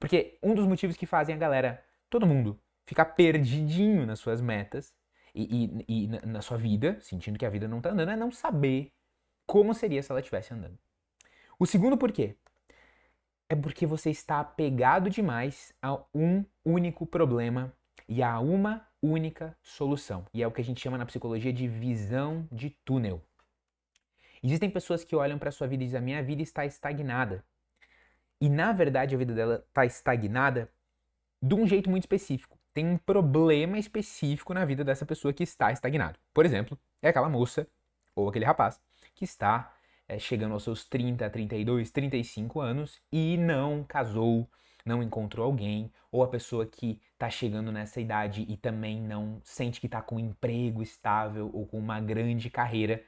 Porque 0.00 0.38
um 0.42 0.54
dos 0.54 0.66
motivos 0.66 0.96
que 0.96 1.06
fazem 1.06 1.34
a 1.34 1.38
galera, 1.38 1.84
todo 2.08 2.26
mundo, 2.26 2.58
ficar 2.86 3.04
perdidinho 3.04 4.06
nas 4.06 4.18
suas 4.18 4.40
metas 4.40 4.94
e, 5.34 5.84
e, 5.86 6.04
e 6.04 6.08
na 6.26 6.40
sua 6.40 6.56
vida, 6.56 6.98
sentindo 7.02 7.38
que 7.38 7.46
a 7.46 7.50
vida 7.50 7.68
não 7.68 7.78
está 7.78 7.90
andando, 7.90 8.10
é 8.10 8.16
não 8.16 8.32
saber 8.32 8.92
como 9.46 9.74
seria 9.74 10.02
se 10.02 10.10
ela 10.10 10.20
estivesse 10.20 10.54
andando. 10.54 10.78
O 11.58 11.66
segundo 11.66 11.98
porquê 11.98 12.34
é 13.48 13.54
porque 13.54 13.84
você 13.84 14.10
está 14.10 14.40
apegado 14.40 15.10
demais 15.10 15.74
a 15.82 16.02
um 16.14 16.44
único 16.64 17.04
problema 17.04 17.72
e 18.08 18.22
a 18.22 18.40
uma 18.40 18.88
única 19.02 19.56
solução. 19.62 20.24
E 20.32 20.42
é 20.42 20.46
o 20.46 20.50
que 20.50 20.60
a 20.60 20.64
gente 20.64 20.80
chama 20.80 20.96
na 20.96 21.04
psicologia 21.04 21.52
de 21.52 21.68
visão 21.68 22.48
de 22.50 22.70
túnel. 22.84 23.22
Existem 24.42 24.70
pessoas 24.70 25.04
que 25.04 25.14
olham 25.14 25.38
para 25.38 25.50
sua 25.50 25.66
vida 25.66 25.82
e 25.82 25.86
dizem: 25.86 25.98
a 25.98 26.02
minha 26.02 26.22
vida 26.22 26.42
está 26.42 26.64
estagnada. 26.64 27.44
E 28.40 28.48
na 28.48 28.72
verdade 28.72 29.14
a 29.14 29.18
vida 29.18 29.34
dela 29.34 29.64
está 29.68 29.84
estagnada 29.84 30.70
de 31.42 31.54
um 31.54 31.66
jeito 31.66 31.90
muito 31.90 32.04
específico. 32.04 32.58
Tem 32.72 32.86
um 32.86 32.96
problema 32.96 33.78
específico 33.78 34.54
na 34.54 34.64
vida 34.64 34.84
dessa 34.84 35.04
pessoa 35.04 35.32
que 35.32 35.42
está 35.42 35.72
estagnado. 35.72 36.18
Por 36.32 36.46
exemplo, 36.46 36.78
é 37.02 37.08
aquela 37.08 37.28
moça 37.28 37.66
ou 38.14 38.28
aquele 38.28 38.44
rapaz 38.44 38.80
que 39.14 39.24
está 39.24 39.74
é, 40.08 40.18
chegando 40.18 40.54
aos 40.54 40.62
seus 40.62 40.84
30, 40.84 41.28
32, 41.28 41.90
35 41.90 42.60
anos 42.60 43.00
e 43.12 43.36
não 43.36 43.84
casou, 43.84 44.48
não 44.84 45.02
encontrou 45.02 45.46
alguém, 45.46 45.92
ou 46.10 46.22
a 46.22 46.28
pessoa 46.28 46.66
que 46.66 47.00
está 47.12 47.30
chegando 47.30 47.70
nessa 47.70 48.00
idade 48.00 48.44
e 48.48 48.56
também 48.56 49.00
não 49.00 49.40
sente 49.44 49.80
que 49.80 49.86
está 49.86 50.02
com 50.02 50.16
um 50.16 50.20
emprego 50.20 50.82
estável 50.82 51.50
ou 51.52 51.66
com 51.66 51.78
uma 51.78 52.00
grande 52.00 52.50
carreira. 52.50 53.02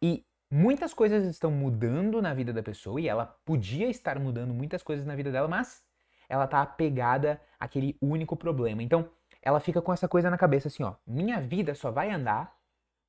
E 0.00 0.24
muitas 0.54 0.94
coisas 0.94 1.26
estão 1.26 1.50
mudando 1.50 2.22
na 2.22 2.32
vida 2.32 2.52
da 2.52 2.62
pessoa 2.62 3.00
e 3.00 3.08
ela 3.08 3.26
podia 3.44 3.88
estar 3.88 4.20
mudando 4.20 4.54
muitas 4.54 4.84
coisas 4.84 5.04
na 5.04 5.16
vida 5.16 5.32
dela, 5.32 5.48
mas 5.48 5.84
ela 6.28 6.44
está 6.44 6.62
apegada 6.62 7.40
àquele 7.58 7.98
único 8.00 8.36
problema. 8.36 8.80
Então, 8.80 9.10
ela 9.42 9.58
fica 9.58 9.82
com 9.82 9.92
essa 9.92 10.06
coisa 10.06 10.30
na 10.30 10.38
cabeça 10.38 10.68
assim, 10.68 10.84
ó, 10.84 10.94
minha 11.04 11.40
vida 11.40 11.74
só 11.74 11.90
vai 11.90 12.08
andar 12.08 12.56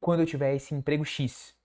quando 0.01 0.21
eu 0.21 0.25
tiver 0.25 0.55
esse 0.55 0.73
emprego 0.73 1.05
X, 1.05 1.55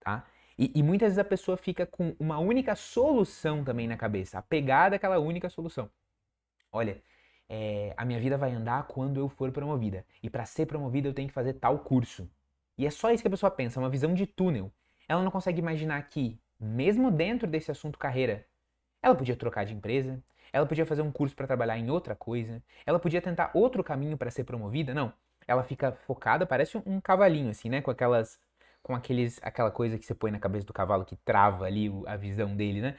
tá? 0.00 0.26
E, 0.58 0.72
e, 0.74 0.82
muitas 0.82 1.08
vezes 1.08 1.18
a 1.18 1.24
pessoa 1.24 1.56
fica 1.56 1.86
com 1.86 2.16
uma 2.18 2.38
única 2.38 2.74
solução 2.74 3.62
também 3.62 3.86
na 3.86 3.96
cabeça, 3.96 4.38
apegada 4.38 4.96
àquela 4.96 5.18
única 5.18 5.48
solução. 5.48 5.88
Olha, 6.72 7.00
é, 7.48 7.94
a 7.96 8.04
minha 8.04 8.18
vida 8.18 8.36
vai 8.36 8.52
andar 8.52 8.88
quando 8.88 9.20
eu 9.20 9.28
for 9.28 9.52
promovida. 9.52 10.04
E 10.22 10.28
para 10.28 10.46
ser 10.46 10.66
promovida 10.66 11.08
eu 11.08 11.14
tenho 11.14 11.28
que 11.28 11.34
fazer 11.34 11.54
tal 11.54 11.78
curso. 11.80 12.28
E 12.76 12.86
é 12.86 12.90
só 12.90 13.12
isso 13.12 13.22
que 13.22 13.28
a 13.28 13.30
pessoa 13.30 13.50
pensa, 13.50 13.78
uma 13.78 13.90
visão 13.90 14.12
de 14.14 14.26
túnel. 14.26 14.72
Ela 15.08 15.22
não 15.22 15.30
consegue 15.30 15.58
imaginar 15.58 16.02
que, 16.08 16.38
mesmo 16.58 17.10
dentro 17.10 17.46
desse 17.46 17.70
assunto 17.70 17.98
carreira, 17.98 18.46
ela 19.02 19.14
podia 19.14 19.36
trocar 19.36 19.64
de 19.64 19.74
empresa, 19.74 20.22
ela 20.52 20.66
podia 20.66 20.86
fazer 20.86 21.02
um 21.02 21.12
curso 21.12 21.34
para 21.34 21.46
trabalhar 21.46 21.78
em 21.78 21.90
outra 21.90 22.14
coisa, 22.14 22.62
ela 22.84 22.98
podia 22.98 23.20
tentar 23.20 23.50
outro 23.54 23.84
caminho 23.84 24.16
para 24.16 24.30
ser 24.30 24.44
promovida. 24.44 24.94
Não. 24.94 25.12
Ela 25.46 25.62
fica 25.62 25.92
focada, 25.92 26.44
parece 26.44 26.76
um 26.84 27.00
cavalinho, 27.00 27.50
assim, 27.50 27.68
né? 27.68 27.80
Com 27.80 27.90
aquelas 27.90 28.38
com 28.82 28.94
aqueles, 28.94 29.40
aquela 29.42 29.70
coisa 29.70 29.98
que 29.98 30.06
você 30.06 30.14
põe 30.14 30.30
na 30.30 30.38
cabeça 30.38 30.64
do 30.64 30.72
cavalo 30.72 31.04
que 31.04 31.16
trava 31.16 31.64
ali 31.64 31.90
a 32.06 32.16
visão 32.16 32.54
dele, 32.54 32.80
né? 32.80 32.96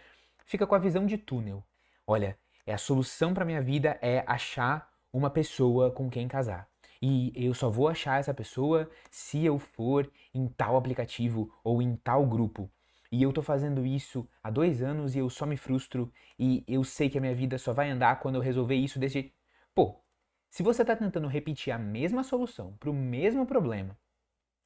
fica 0.47 0.65
com 0.65 0.73
a 0.73 0.79
visão 0.79 1.05
de 1.05 1.17
túnel. 1.17 1.63
Olha, 2.07 2.37
é 2.65 2.73
a 2.73 2.77
solução 2.77 3.33
para 3.33 3.45
minha 3.45 3.61
vida 3.61 3.99
é 4.01 4.23
achar 4.25 4.89
uma 5.13 5.29
pessoa 5.29 5.91
com 5.91 6.09
quem 6.09 6.27
casar. 6.27 6.67
E 7.01 7.31
eu 7.35 7.53
só 7.53 7.69
vou 7.69 7.87
achar 7.87 8.19
essa 8.19 8.33
pessoa 8.33 8.89
se 9.11 9.43
eu 9.45 9.59
for 9.59 10.11
em 10.33 10.47
tal 10.47 10.77
aplicativo 10.77 11.51
ou 11.63 11.81
em 11.81 11.95
tal 11.95 12.25
grupo. 12.25 12.69
E 13.11 13.23
eu 13.23 13.31
tô 13.31 13.41
fazendo 13.41 13.85
isso 13.85 14.27
há 14.43 14.49
dois 14.49 14.81
anos 14.81 15.15
e 15.15 15.19
eu 15.19 15.29
só 15.29 15.45
me 15.45 15.55
frustro 15.55 16.11
e 16.37 16.63
eu 16.67 16.83
sei 16.83 17.09
que 17.09 17.17
a 17.17 17.21
minha 17.21 17.35
vida 17.35 17.57
só 17.57 17.71
vai 17.71 17.89
andar 17.89 18.19
quando 18.19 18.35
eu 18.35 18.41
resolver 18.41 18.75
isso 18.75 18.99
desse 18.99 19.13
jeito. 19.13 19.33
Pô, 19.73 20.01
se 20.49 20.63
você 20.63 20.81
está 20.81 20.95
tentando 20.95 21.27
repetir 21.27 21.71
a 21.71 21.77
mesma 21.77 22.23
solução 22.23 22.75
para 22.79 22.89
o 22.89 22.93
mesmo 22.93 23.45
problema 23.45 23.97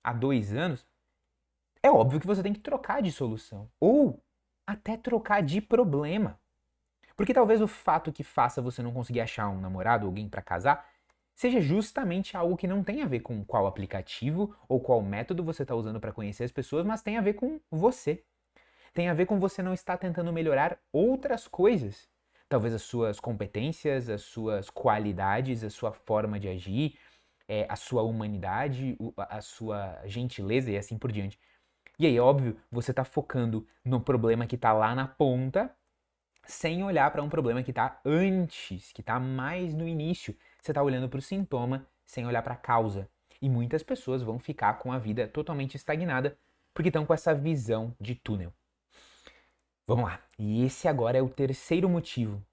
há 0.03 0.13
dois 0.13 0.53
anos, 0.53 0.87
é 1.83 1.91
óbvio 1.91 2.19
que 2.19 2.27
você 2.27 2.41
tem 2.41 2.53
que 2.53 2.59
trocar 2.59 3.01
de 3.01 3.11
solução. 3.11 3.69
Ou 3.79 4.23
até 4.65 4.97
trocar 4.97 5.41
de 5.41 5.61
problema. 5.61 6.39
Porque 7.15 7.33
talvez 7.33 7.61
o 7.61 7.67
fato 7.67 8.11
que 8.11 8.23
faça 8.23 8.61
você 8.61 8.81
não 8.81 8.93
conseguir 8.93 9.21
achar 9.21 9.49
um 9.49 9.59
namorado 9.59 10.05
ou 10.05 10.09
alguém 10.09 10.29
para 10.29 10.41
casar 10.41 10.90
seja 11.41 11.59
justamente 11.59 12.37
algo 12.37 12.55
que 12.55 12.67
não 12.67 12.83
tem 12.83 13.01
a 13.01 13.07
ver 13.07 13.21
com 13.21 13.43
qual 13.43 13.65
aplicativo 13.65 14.55
ou 14.69 14.79
qual 14.79 15.01
método 15.01 15.43
você 15.43 15.63
está 15.63 15.73
usando 15.73 15.99
para 15.99 16.11
conhecer 16.11 16.43
as 16.43 16.51
pessoas, 16.51 16.85
mas 16.85 17.01
tem 17.01 17.17
a 17.17 17.21
ver 17.21 17.33
com 17.33 17.59
você. 17.71 18.23
Tem 18.93 19.09
a 19.09 19.13
ver 19.15 19.25
com 19.25 19.39
você 19.39 19.63
não 19.63 19.73
estar 19.73 19.97
tentando 19.97 20.31
melhorar 20.31 20.77
outras 20.93 21.47
coisas. 21.47 22.07
Talvez 22.47 22.75
as 22.75 22.83
suas 22.83 23.19
competências, 23.19 24.07
as 24.07 24.21
suas 24.21 24.69
qualidades, 24.69 25.63
a 25.63 25.71
sua 25.71 25.91
forma 25.91 26.39
de 26.39 26.47
agir, 26.47 26.99
é, 27.47 27.65
a 27.67 27.75
sua 27.75 28.03
humanidade, 28.03 28.95
a 29.17 29.41
sua 29.41 29.99
gentileza 30.05 30.69
e 30.69 30.77
assim 30.77 30.95
por 30.95 31.11
diante. 31.11 31.39
E 31.97 32.05
aí, 32.05 32.19
óbvio, 32.19 32.55
você 32.71 32.91
está 32.91 33.03
focando 33.03 33.65
no 33.83 33.99
problema 33.99 34.45
que 34.45 34.57
está 34.57 34.73
lá 34.73 34.93
na 34.93 35.07
ponta, 35.07 35.75
sem 36.45 36.83
olhar 36.83 37.09
para 37.09 37.23
um 37.23 37.29
problema 37.29 37.63
que 37.63 37.71
está 37.71 37.99
antes, 38.05 38.91
que 38.91 39.01
está 39.01 39.19
mais 39.19 39.73
no 39.73 39.87
início, 39.87 40.35
você 40.61 40.71
está 40.71 40.83
olhando 40.83 41.09
para 41.09 41.17
o 41.17 41.21
sintoma 41.21 41.87
sem 42.05 42.25
olhar 42.25 42.43
para 42.43 42.53
a 42.53 42.57
causa. 42.57 43.09
E 43.41 43.49
muitas 43.49 43.81
pessoas 43.81 44.21
vão 44.21 44.37
ficar 44.37 44.75
com 44.75 44.91
a 44.91 44.99
vida 44.99 45.27
totalmente 45.27 45.75
estagnada 45.75 46.37
porque 46.73 46.89
estão 46.89 47.05
com 47.05 47.13
essa 47.13 47.33
visão 47.33 47.95
de 47.99 48.13
túnel. 48.13 48.53
Vamos 49.87 50.05
lá. 50.05 50.21
E 50.37 50.63
esse 50.63 50.87
agora 50.87 51.17
é 51.17 51.21
o 51.21 51.29
terceiro 51.29 51.89
motivo 51.89 52.45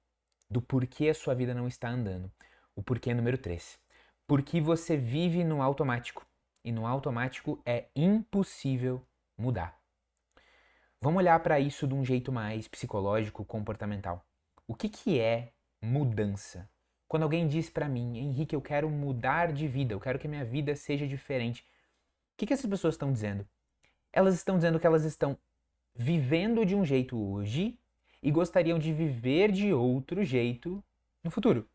do 0.50 0.62
porquê 0.62 1.10
a 1.10 1.14
sua 1.14 1.34
vida 1.34 1.52
não 1.52 1.68
está 1.68 1.90
andando. 1.90 2.32
O 2.74 2.82
porquê 2.82 3.12
número 3.12 3.36
3. 3.36 3.78
Porque 4.26 4.60
você 4.60 4.96
vive 4.96 5.44
no 5.44 5.60
automático. 5.60 6.26
E 6.64 6.72
no 6.72 6.86
automático 6.86 7.60
é 7.64 7.86
impossível 7.94 9.04
mudar. 9.36 9.78
Vamos 11.00 11.18
olhar 11.18 11.38
para 11.40 11.60
isso 11.60 11.86
de 11.86 11.94
um 11.94 12.04
jeito 12.04 12.32
mais 12.32 12.66
psicológico, 12.66 13.44
comportamental. 13.44 14.24
O 14.66 14.74
que, 14.74 14.88
que 14.88 15.20
é 15.20 15.52
mudança? 15.80 16.68
Quando 17.08 17.22
alguém 17.22 17.48
diz 17.48 17.70
para 17.70 17.88
mim, 17.88 18.18
Henrique, 18.18 18.54
eu 18.54 18.60
quero 18.60 18.88
mudar 18.90 19.50
de 19.52 19.66
vida, 19.66 19.94
eu 19.94 20.00
quero 20.00 20.18
que 20.18 20.28
minha 20.28 20.44
vida 20.44 20.76
seja 20.76 21.06
diferente. 21.06 21.62
O 21.62 22.36
que, 22.36 22.46
que 22.46 22.52
essas 22.52 22.68
pessoas 22.68 22.94
estão 22.94 23.10
dizendo? 23.10 23.48
Elas 24.12 24.34
estão 24.34 24.56
dizendo 24.56 24.78
que 24.78 24.86
elas 24.86 25.04
estão 25.04 25.36
vivendo 25.94 26.66
de 26.66 26.74
um 26.74 26.84
jeito 26.84 27.18
hoje 27.18 27.78
e 28.22 28.30
gostariam 28.30 28.78
de 28.78 28.92
viver 28.92 29.50
de 29.50 29.72
outro 29.72 30.22
jeito 30.22 30.84
no 31.24 31.30
futuro. 31.30 31.66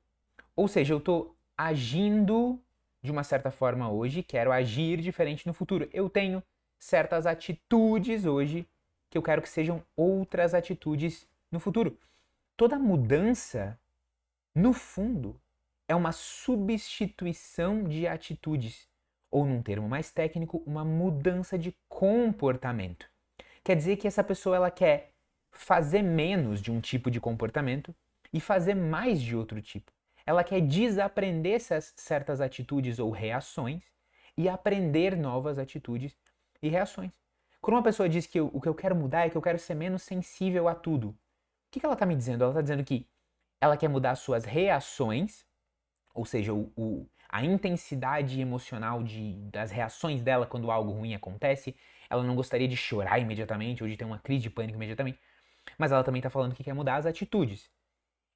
Ou 0.55 0.67
seja, 0.67 0.93
eu 0.93 0.99
estou 0.99 1.35
agindo 1.57 2.59
de 3.01 3.11
uma 3.11 3.23
certa 3.23 3.49
forma 3.49 3.89
hoje, 3.89 4.23
quero 4.23 4.51
agir 4.51 5.01
diferente 5.01 5.47
no 5.47 5.53
futuro. 5.53 5.89
Eu 5.91 6.09
tenho 6.09 6.43
certas 6.77 7.25
atitudes 7.25 8.25
hoje 8.25 8.67
que 9.09 9.17
eu 9.17 9.21
quero 9.21 9.41
que 9.41 9.49
sejam 9.49 9.83
outras 9.95 10.53
atitudes 10.53 11.27
no 11.51 11.59
futuro. 11.59 11.97
Toda 12.55 12.77
mudança 12.77 13.79
no 14.55 14.71
fundo, 14.71 15.39
é 15.87 15.95
uma 15.95 16.11
substituição 16.11 17.83
de 17.83 18.07
atitudes, 18.07 18.87
ou 19.31 19.45
num 19.45 19.61
termo 19.61 19.89
mais 19.89 20.11
técnico, 20.11 20.61
uma 20.65 20.85
mudança 20.85 21.57
de 21.57 21.75
comportamento. 21.89 23.09
Quer 23.63 23.75
dizer 23.75 23.97
que 23.97 24.07
essa 24.07 24.23
pessoa 24.23 24.55
ela 24.55 24.71
quer 24.71 25.11
fazer 25.51 26.01
menos 26.01 26.61
de 26.61 26.71
um 26.71 26.79
tipo 26.79 27.09
de 27.09 27.19
comportamento 27.19 27.95
e 28.31 28.39
fazer 28.39 28.75
mais 28.75 29.21
de 29.21 29.35
outro 29.35 29.61
tipo. 29.61 29.91
Ela 30.25 30.43
quer 30.43 30.61
desaprender 30.61 31.55
essas 31.55 31.93
certas 31.95 32.39
atitudes 32.39 32.99
ou 32.99 33.11
reações 33.11 33.83
e 34.37 34.47
aprender 34.47 35.17
novas 35.17 35.57
atitudes 35.59 36.17
e 36.61 36.69
reações. 36.69 37.11
Quando 37.61 37.77
uma 37.77 37.83
pessoa 37.83 38.09
diz 38.09 38.25
que 38.25 38.39
eu, 38.39 38.49
o 38.53 38.59
que 38.59 38.67
eu 38.67 38.75
quero 38.75 38.95
mudar 38.95 39.25
é 39.25 39.29
que 39.29 39.37
eu 39.37 39.41
quero 39.41 39.59
ser 39.59 39.75
menos 39.75 40.03
sensível 40.03 40.67
a 40.67 40.75
tudo, 40.75 41.09
o 41.09 41.15
que, 41.71 41.79
que 41.79 41.85
ela 41.85 41.93
está 41.93 42.05
me 42.05 42.15
dizendo? 42.15 42.43
Ela 42.43 42.51
está 42.51 42.61
dizendo 42.61 42.83
que 42.83 43.07
ela 43.63 43.77
quer 43.77 43.87
mudar 43.87 44.15
suas 44.15 44.43
reações, 44.43 45.45
ou 46.13 46.25
seja, 46.25 46.53
o, 46.53 46.69
o, 46.75 47.09
a 47.29 47.45
intensidade 47.45 48.41
emocional 48.41 49.01
de, 49.01 49.35
das 49.49 49.71
reações 49.71 50.21
dela 50.21 50.45
quando 50.45 50.69
algo 50.69 50.91
ruim 50.91 51.15
acontece. 51.15 51.73
Ela 52.09 52.23
não 52.23 52.35
gostaria 52.35 52.67
de 52.67 52.75
chorar 52.75 53.19
imediatamente 53.19 53.81
ou 53.81 53.87
de 53.87 53.95
ter 53.95 54.03
uma 54.03 54.19
crise 54.19 54.43
de 54.43 54.49
pânico 54.49 54.75
imediatamente. 54.75 55.17
Mas 55.77 55.93
ela 55.93 56.03
também 56.03 56.19
está 56.19 56.29
falando 56.29 56.53
que 56.53 56.61
quer 56.61 56.73
mudar 56.73 56.97
as 56.97 57.05
atitudes. 57.05 57.71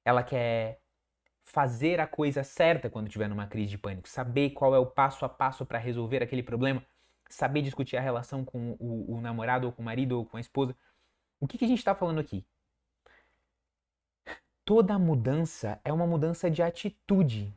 Ela 0.02 0.22
quer 0.22 0.80
fazer 1.44 2.00
a 2.00 2.06
coisa 2.06 2.42
certa 2.42 2.88
quando 2.88 3.08
estiver 3.08 3.28
numa 3.28 3.46
crise 3.46 3.68
de 3.68 3.78
pânico, 3.78 4.08
saber 4.08 4.50
qual 4.50 4.74
é 4.74 4.78
o 4.78 4.86
passo 4.86 5.26
a 5.26 5.28
passo 5.28 5.66
para 5.66 5.78
resolver 5.78 6.22
aquele 6.22 6.42
problema, 6.42 6.82
saber 7.28 7.60
discutir 7.60 7.98
a 7.98 8.00
relação 8.00 8.46
com 8.46 8.78
o, 8.80 9.16
o, 9.16 9.20
namorado 9.20 9.66
ou 9.66 9.72
com 9.74 9.82
o 9.82 9.84
marido 9.84 10.16
ou 10.16 10.24
com 10.24 10.38
a 10.38 10.40
esposa. 10.40 10.74
O 11.38 11.46
que, 11.46 11.58
que 11.58 11.66
a 11.66 11.68
gente 11.68 11.80
está 11.80 11.94
falando 11.94 12.18
aqui? 12.18 12.46
Toda 14.68 14.98
mudança 14.98 15.80
é 15.82 15.90
uma 15.90 16.06
mudança 16.06 16.50
de 16.50 16.62
atitude. 16.62 17.50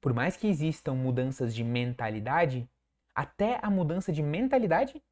Por 0.00 0.14
mais 0.14 0.36
que 0.36 0.46
existam 0.46 0.94
mudanças 0.94 1.52
de 1.52 1.64
mentalidade, 1.64 2.70
até 3.12 3.58
a 3.60 3.68
mudança 3.68 4.12
de 4.12 4.22
mentalidade 4.22 5.02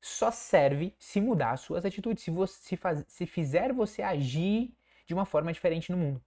só 0.00 0.30
serve 0.30 0.94
se 0.98 1.20
mudar 1.20 1.50
as 1.50 1.60
suas 1.60 1.84
atitudes, 1.84 2.24
se, 2.24 2.30
você, 2.30 2.62
se, 2.62 2.76
faz, 2.78 3.04
se 3.06 3.26
fizer 3.26 3.74
você 3.74 4.00
agir 4.00 4.72
de 5.06 5.12
uma 5.12 5.26
forma 5.26 5.52
diferente 5.52 5.92
no 5.92 5.98
mundo. 5.98 6.24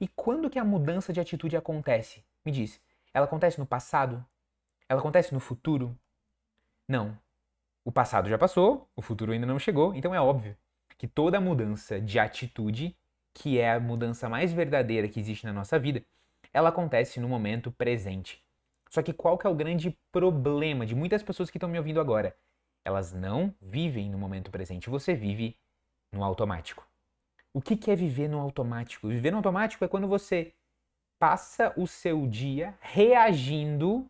E 0.00 0.06
quando 0.06 0.48
que 0.48 0.60
a 0.60 0.64
mudança 0.64 1.12
de 1.12 1.18
atitude 1.18 1.56
acontece? 1.56 2.24
Me 2.44 2.52
diz, 2.52 2.80
ela 3.12 3.24
acontece 3.24 3.58
no 3.58 3.66
passado? 3.66 4.24
Ela 4.88 5.00
acontece 5.00 5.34
no 5.34 5.40
futuro? 5.40 5.98
Não. 6.86 7.18
O 7.84 7.90
passado 7.90 8.28
já 8.28 8.38
passou, 8.38 8.88
o 8.94 9.02
futuro 9.02 9.32
ainda 9.32 9.46
não 9.46 9.58
chegou, 9.58 9.96
então 9.96 10.14
é 10.14 10.20
óbvio 10.20 10.56
que 10.96 11.08
toda 11.08 11.40
mudança 11.40 12.00
de 12.00 12.20
atitude 12.20 12.96
que 13.38 13.58
é 13.58 13.72
a 13.72 13.80
mudança 13.80 14.28
mais 14.28 14.52
verdadeira 14.52 15.08
que 15.08 15.20
existe 15.20 15.46
na 15.46 15.52
nossa 15.52 15.78
vida, 15.78 16.04
ela 16.52 16.70
acontece 16.70 17.20
no 17.20 17.28
momento 17.28 17.70
presente. 17.70 18.44
Só 18.90 19.00
que 19.00 19.12
qual 19.12 19.38
que 19.38 19.46
é 19.46 19.50
o 19.50 19.54
grande 19.54 19.96
problema 20.10 20.84
de 20.84 20.94
muitas 20.94 21.22
pessoas 21.22 21.48
que 21.48 21.56
estão 21.56 21.68
me 21.68 21.78
ouvindo 21.78 22.00
agora? 22.00 22.36
Elas 22.84 23.12
não 23.12 23.54
vivem 23.60 24.10
no 24.10 24.18
momento 24.18 24.50
presente, 24.50 24.90
você 24.90 25.14
vive 25.14 25.56
no 26.12 26.24
automático. 26.24 26.84
O 27.54 27.60
que, 27.60 27.76
que 27.76 27.90
é 27.90 27.96
viver 27.96 28.28
no 28.28 28.40
automático? 28.40 29.08
Viver 29.08 29.30
no 29.30 29.36
automático 29.36 29.84
é 29.84 29.88
quando 29.88 30.08
você 30.08 30.52
passa 31.18 31.72
o 31.76 31.86
seu 31.86 32.26
dia 32.26 32.76
reagindo 32.80 34.08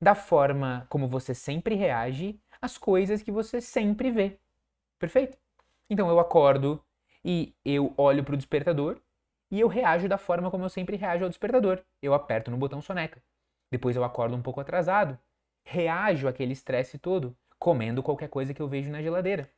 da 0.00 0.14
forma 0.14 0.86
como 0.88 1.06
você 1.06 1.34
sempre 1.34 1.76
reage 1.76 2.40
às 2.60 2.76
coisas 2.76 3.22
que 3.22 3.30
você 3.30 3.60
sempre 3.60 4.10
vê. 4.10 4.38
Perfeito? 4.98 5.38
Então 5.88 6.08
eu 6.08 6.18
acordo, 6.18 6.82
e 7.24 7.54
eu 7.64 7.92
olho 7.96 8.24
para 8.24 8.34
o 8.34 8.36
despertador 8.36 9.00
e 9.50 9.60
eu 9.60 9.68
reajo 9.68 10.08
da 10.08 10.16
forma 10.16 10.50
como 10.50 10.64
eu 10.64 10.68
sempre 10.68 10.96
reajo 10.96 11.24
ao 11.24 11.28
despertador. 11.28 11.82
Eu 12.00 12.14
aperto 12.14 12.50
no 12.50 12.56
botão 12.56 12.80
soneca. 12.80 13.22
Depois 13.70 13.96
eu 13.96 14.04
acordo 14.04 14.36
um 14.36 14.42
pouco 14.42 14.60
atrasado, 14.60 15.18
reajo 15.64 16.28
àquele 16.28 16.52
estresse 16.52 16.98
todo, 16.98 17.36
comendo 17.58 18.02
qualquer 18.02 18.28
coisa 18.28 18.54
que 18.54 18.62
eu 18.62 18.68
vejo 18.68 18.90
na 18.90 19.02
geladeira. 19.02 19.50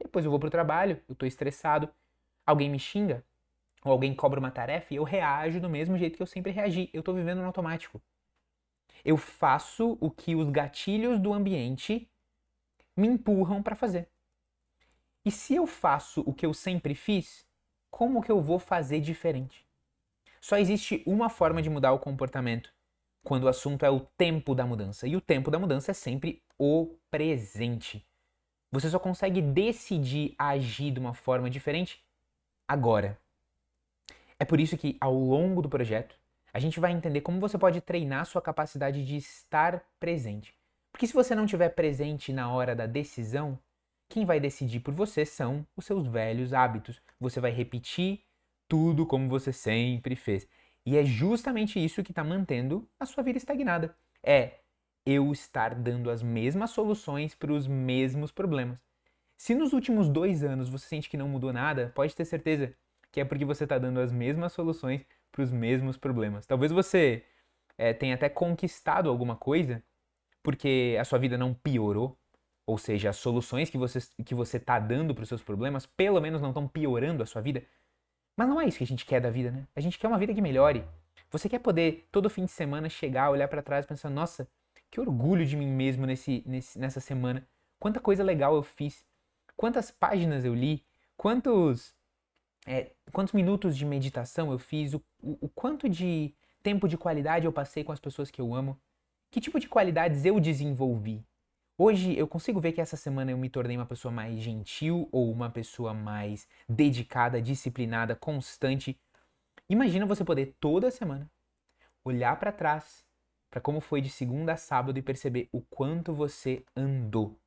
Depois 0.00 0.24
eu 0.24 0.30
vou 0.30 0.40
para 0.40 0.48
o 0.48 0.50
trabalho, 0.50 1.00
eu 1.08 1.12
estou 1.12 1.26
estressado, 1.26 1.88
alguém 2.46 2.70
me 2.70 2.78
xinga, 2.78 3.24
ou 3.84 3.92
alguém 3.92 4.14
cobra 4.14 4.40
uma 4.40 4.50
tarefa 4.50 4.92
e 4.92 4.96
eu 4.96 5.04
reajo 5.04 5.60
do 5.60 5.68
mesmo 5.68 5.96
jeito 5.96 6.16
que 6.16 6.22
eu 6.22 6.26
sempre 6.26 6.52
reagi. 6.52 6.90
Eu 6.92 7.00
estou 7.00 7.14
vivendo 7.14 7.38
no 7.38 7.46
automático. 7.46 8.00
Eu 9.04 9.16
faço 9.16 9.96
o 10.00 10.10
que 10.10 10.34
os 10.34 10.50
gatilhos 10.50 11.18
do 11.18 11.32
ambiente 11.32 12.10
me 12.96 13.06
empurram 13.06 13.62
para 13.62 13.76
fazer. 13.76 14.08
E 15.28 15.30
se 15.30 15.54
eu 15.54 15.66
faço 15.66 16.22
o 16.24 16.32
que 16.32 16.46
eu 16.46 16.54
sempre 16.54 16.94
fiz, 16.94 17.46
como 17.90 18.22
que 18.22 18.32
eu 18.32 18.40
vou 18.40 18.58
fazer 18.58 18.98
diferente? 18.98 19.62
Só 20.40 20.56
existe 20.56 21.02
uma 21.04 21.28
forma 21.28 21.60
de 21.60 21.68
mudar 21.68 21.92
o 21.92 21.98
comportamento 21.98 22.72
quando 23.22 23.44
o 23.44 23.48
assunto 23.48 23.84
é 23.84 23.90
o 23.90 24.00
tempo 24.00 24.54
da 24.54 24.64
mudança. 24.64 25.06
E 25.06 25.14
o 25.14 25.20
tempo 25.20 25.50
da 25.50 25.58
mudança 25.58 25.90
é 25.90 25.94
sempre 25.94 26.42
o 26.58 26.96
presente. 27.10 28.08
Você 28.72 28.88
só 28.88 28.98
consegue 28.98 29.42
decidir 29.42 30.34
agir 30.38 30.92
de 30.92 30.98
uma 30.98 31.12
forma 31.12 31.50
diferente 31.50 32.02
agora. 32.66 33.20
É 34.38 34.46
por 34.46 34.58
isso 34.58 34.78
que 34.78 34.96
ao 34.98 35.12
longo 35.12 35.60
do 35.60 35.68
projeto 35.68 36.18
a 36.54 36.58
gente 36.58 36.80
vai 36.80 36.92
entender 36.92 37.20
como 37.20 37.38
você 37.38 37.58
pode 37.58 37.82
treinar 37.82 38.24
sua 38.24 38.40
capacidade 38.40 39.04
de 39.04 39.18
estar 39.18 39.84
presente. 40.00 40.54
Porque 40.90 41.06
se 41.06 41.12
você 41.12 41.34
não 41.34 41.44
estiver 41.44 41.68
presente 41.68 42.32
na 42.32 42.50
hora 42.50 42.74
da 42.74 42.86
decisão, 42.86 43.58
quem 44.08 44.24
vai 44.24 44.40
decidir 44.40 44.80
por 44.80 44.94
você 44.94 45.24
são 45.24 45.66
os 45.76 45.84
seus 45.84 46.06
velhos 46.06 46.52
hábitos. 46.52 47.00
Você 47.20 47.40
vai 47.40 47.50
repetir 47.50 48.24
tudo 48.66 49.06
como 49.06 49.28
você 49.28 49.52
sempre 49.52 50.16
fez. 50.16 50.48
E 50.84 50.96
é 50.96 51.04
justamente 51.04 51.82
isso 51.82 52.02
que 52.02 52.12
está 52.12 52.24
mantendo 52.24 52.88
a 52.98 53.06
sua 53.06 53.22
vida 53.22 53.38
estagnada. 53.38 53.94
É 54.22 54.60
eu 55.04 55.32
estar 55.32 55.74
dando 55.74 56.10
as 56.10 56.22
mesmas 56.22 56.70
soluções 56.70 57.34
para 57.34 57.52
os 57.52 57.66
mesmos 57.66 58.32
problemas. 58.32 58.78
Se 59.36 59.54
nos 59.54 59.72
últimos 59.72 60.08
dois 60.08 60.42
anos 60.42 60.68
você 60.68 60.86
sente 60.86 61.08
que 61.08 61.16
não 61.16 61.28
mudou 61.28 61.52
nada, 61.52 61.92
pode 61.94 62.14
ter 62.14 62.24
certeza 62.24 62.74
que 63.12 63.20
é 63.20 63.24
porque 63.24 63.44
você 63.44 63.64
está 63.64 63.78
dando 63.78 64.00
as 64.00 64.12
mesmas 64.12 64.52
soluções 64.52 65.04
para 65.30 65.42
os 65.42 65.52
mesmos 65.52 65.96
problemas. 65.96 66.46
Talvez 66.46 66.72
você 66.72 67.24
é, 67.76 67.94
tenha 67.94 68.14
até 68.14 68.28
conquistado 68.28 69.08
alguma 69.08 69.36
coisa 69.36 69.82
porque 70.42 70.96
a 71.00 71.04
sua 71.04 71.18
vida 71.18 71.38
não 71.38 71.54
piorou, 71.54 72.17
ou 72.68 72.76
seja, 72.76 73.10
as 73.10 73.16
soluções 73.16 73.70
que 73.70 73.78
você 73.78 73.98
que 74.24 74.34
você 74.34 74.58
está 74.58 74.78
dando 74.78 75.14
para 75.14 75.22
os 75.22 75.28
seus 75.28 75.42
problemas 75.42 75.86
pelo 75.86 76.20
menos 76.20 76.40
não 76.40 76.50
estão 76.50 76.68
piorando 76.68 77.22
a 77.22 77.26
sua 77.26 77.40
vida. 77.40 77.62
Mas 78.36 78.48
não 78.48 78.60
é 78.60 78.66
isso 78.66 78.78
que 78.78 78.84
a 78.84 78.86
gente 78.86 79.06
quer 79.06 79.20
da 79.20 79.30
vida, 79.30 79.50
né? 79.50 79.66
A 79.74 79.80
gente 79.80 79.98
quer 79.98 80.06
uma 80.06 80.18
vida 80.18 80.34
que 80.34 80.42
melhore. 80.42 80.84
Você 81.30 81.48
quer 81.48 81.58
poder 81.58 82.06
todo 82.12 82.30
fim 82.30 82.44
de 82.44 82.52
semana 82.52 82.88
chegar, 82.88 83.30
olhar 83.30 83.48
para 83.48 83.62
trás 83.62 83.84
e 83.84 83.88
pensar: 83.88 84.10
nossa, 84.10 84.46
que 84.90 85.00
orgulho 85.00 85.44
de 85.46 85.56
mim 85.56 85.66
mesmo 85.66 86.06
nesse, 86.06 86.42
nesse, 86.46 86.78
nessa 86.78 87.00
semana. 87.00 87.46
Quanta 87.80 88.00
coisa 88.00 88.22
legal 88.22 88.54
eu 88.54 88.62
fiz 88.62 89.04
quantas 89.58 89.90
páginas 89.90 90.44
eu 90.44 90.54
li, 90.54 90.86
quantos, 91.16 91.92
é, 92.64 92.92
quantos 93.12 93.34
minutos 93.34 93.76
de 93.76 93.84
meditação 93.84 94.52
eu 94.52 94.58
fiz, 94.58 94.94
o, 94.94 95.02
o, 95.20 95.36
o 95.40 95.48
quanto 95.48 95.88
de 95.88 96.32
tempo 96.62 96.86
de 96.86 96.96
qualidade 96.96 97.44
eu 97.44 97.52
passei 97.52 97.82
com 97.82 97.90
as 97.90 97.98
pessoas 97.98 98.30
que 98.30 98.40
eu 98.40 98.54
amo, 98.54 98.80
que 99.32 99.40
tipo 99.40 99.58
de 99.58 99.68
qualidades 99.68 100.24
eu 100.24 100.38
desenvolvi. 100.38 101.26
Hoje 101.80 102.18
eu 102.18 102.26
consigo 102.26 102.60
ver 102.60 102.72
que 102.72 102.80
essa 102.80 102.96
semana 102.96 103.30
eu 103.30 103.38
me 103.38 103.48
tornei 103.48 103.76
uma 103.76 103.86
pessoa 103.86 104.12
mais 104.12 104.40
gentil 104.40 105.08
ou 105.12 105.30
uma 105.30 105.48
pessoa 105.48 105.94
mais 105.94 106.46
dedicada, 106.68 107.40
disciplinada, 107.40 108.16
constante. 108.16 108.98
Imagina 109.68 110.04
você 110.04 110.24
poder 110.24 110.56
toda 110.58 110.90
semana 110.90 111.30
olhar 112.04 112.36
para 112.38 112.50
trás, 112.50 113.04
para 113.48 113.60
como 113.60 113.80
foi 113.80 114.00
de 114.00 114.10
segunda 114.10 114.54
a 114.54 114.56
sábado 114.56 114.98
e 114.98 115.02
perceber 115.02 115.48
o 115.52 115.60
quanto 115.60 116.12
você 116.12 116.64
andou 116.76 117.38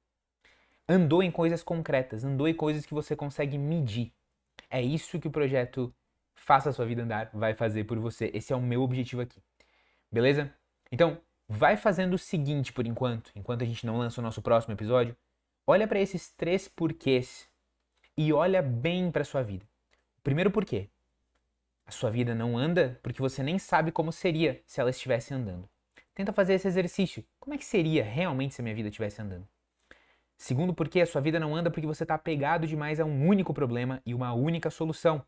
andou 0.92 1.24
em 1.24 1.32
coisas 1.32 1.64
concretas, 1.64 2.24
andou 2.24 2.48
em 2.48 2.54
coisas 2.54 2.86
que 2.86 2.94
você 2.94 3.16
consegue 3.16 3.58
medir. 3.58 4.12
É 4.70 4.82
isso 4.82 5.20
que 5.20 5.28
o 5.28 5.32
projeto 5.32 5.94
Faça 6.36 6.70
a 6.70 6.74
Sua 6.74 6.86
Vida 6.86 7.04
Andar 7.04 7.30
vai 7.34 7.54
fazer 7.54 7.84
por 7.84 8.00
você. 8.00 8.32
Esse 8.34 8.52
é 8.52 8.56
o 8.56 8.62
meu 8.62 8.82
objetivo 8.82 9.22
aqui. 9.22 9.40
Beleza? 10.12 10.52
Então, 10.92 11.22
vai 11.52 11.76
fazendo 11.76 12.14
o 12.14 12.18
seguinte 12.18 12.72
por 12.72 12.88
enquanto, 12.88 13.30
enquanto 13.36 13.62
a 13.64 13.66
gente 13.66 13.86
não 13.86 13.98
lança 13.98 14.22
o 14.22 14.24
nosso 14.24 14.42
próximo 14.42 14.74
episódio. 14.74 15.16
Olha 15.68 15.86
para 15.86 16.00
esses 16.00 16.32
três 16.32 16.70
porquês 16.70 17.46
e 18.18 18.32
olha 18.32 18.62
bem 18.62 19.12
para 19.12 19.26
sua 19.26 19.44
vida. 19.44 19.66
Primeiro 20.24 20.50
porquê. 20.50 20.90
A 21.86 21.92
sua 21.92 22.10
vida 22.10 22.34
não 22.34 22.58
anda 22.58 22.98
porque 23.04 23.22
você 23.22 23.44
nem 23.44 23.60
sabe 23.60 23.92
como 23.92 24.14
seria 24.14 24.62
se 24.66 24.80
ela 24.80 24.90
estivesse 24.90 25.34
andando. 25.34 25.68
Tenta 26.16 26.32
fazer 26.32 26.54
esse 26.54 26.70
exercício. 26.70 27.24
Como 27.38 27.54
é 27.54 27.58
que 27.58 27.66
seria 27.66 28.02
realmente 28.02 28.56
se 28.56 28.62
a 28.62 28.64
minha 28.64 28.76
vida 28.76 28.88
estivesse 28.88 29.22
andando? 29.22 29.46
Segundo, 30.38 30.74
porque 30.74 31.02
a 31.02 31.06
sua 31.06 31.20
vida 31.20 31.38
não 31.38 31.54
anda 31.54 31.70
porque 31.70 31.86
você 31.86 32.04
está 32.04 32.16
apegado 32.16 32.66
demais 32.66 33.00
a 33.00 33.06
um 33.06 33.28
único 33.28 33.54
problema 33.54 34.02
e 34.06 34.14
uma 34.14 34.34
única 34.34 34.70
solução. 34.70 35.22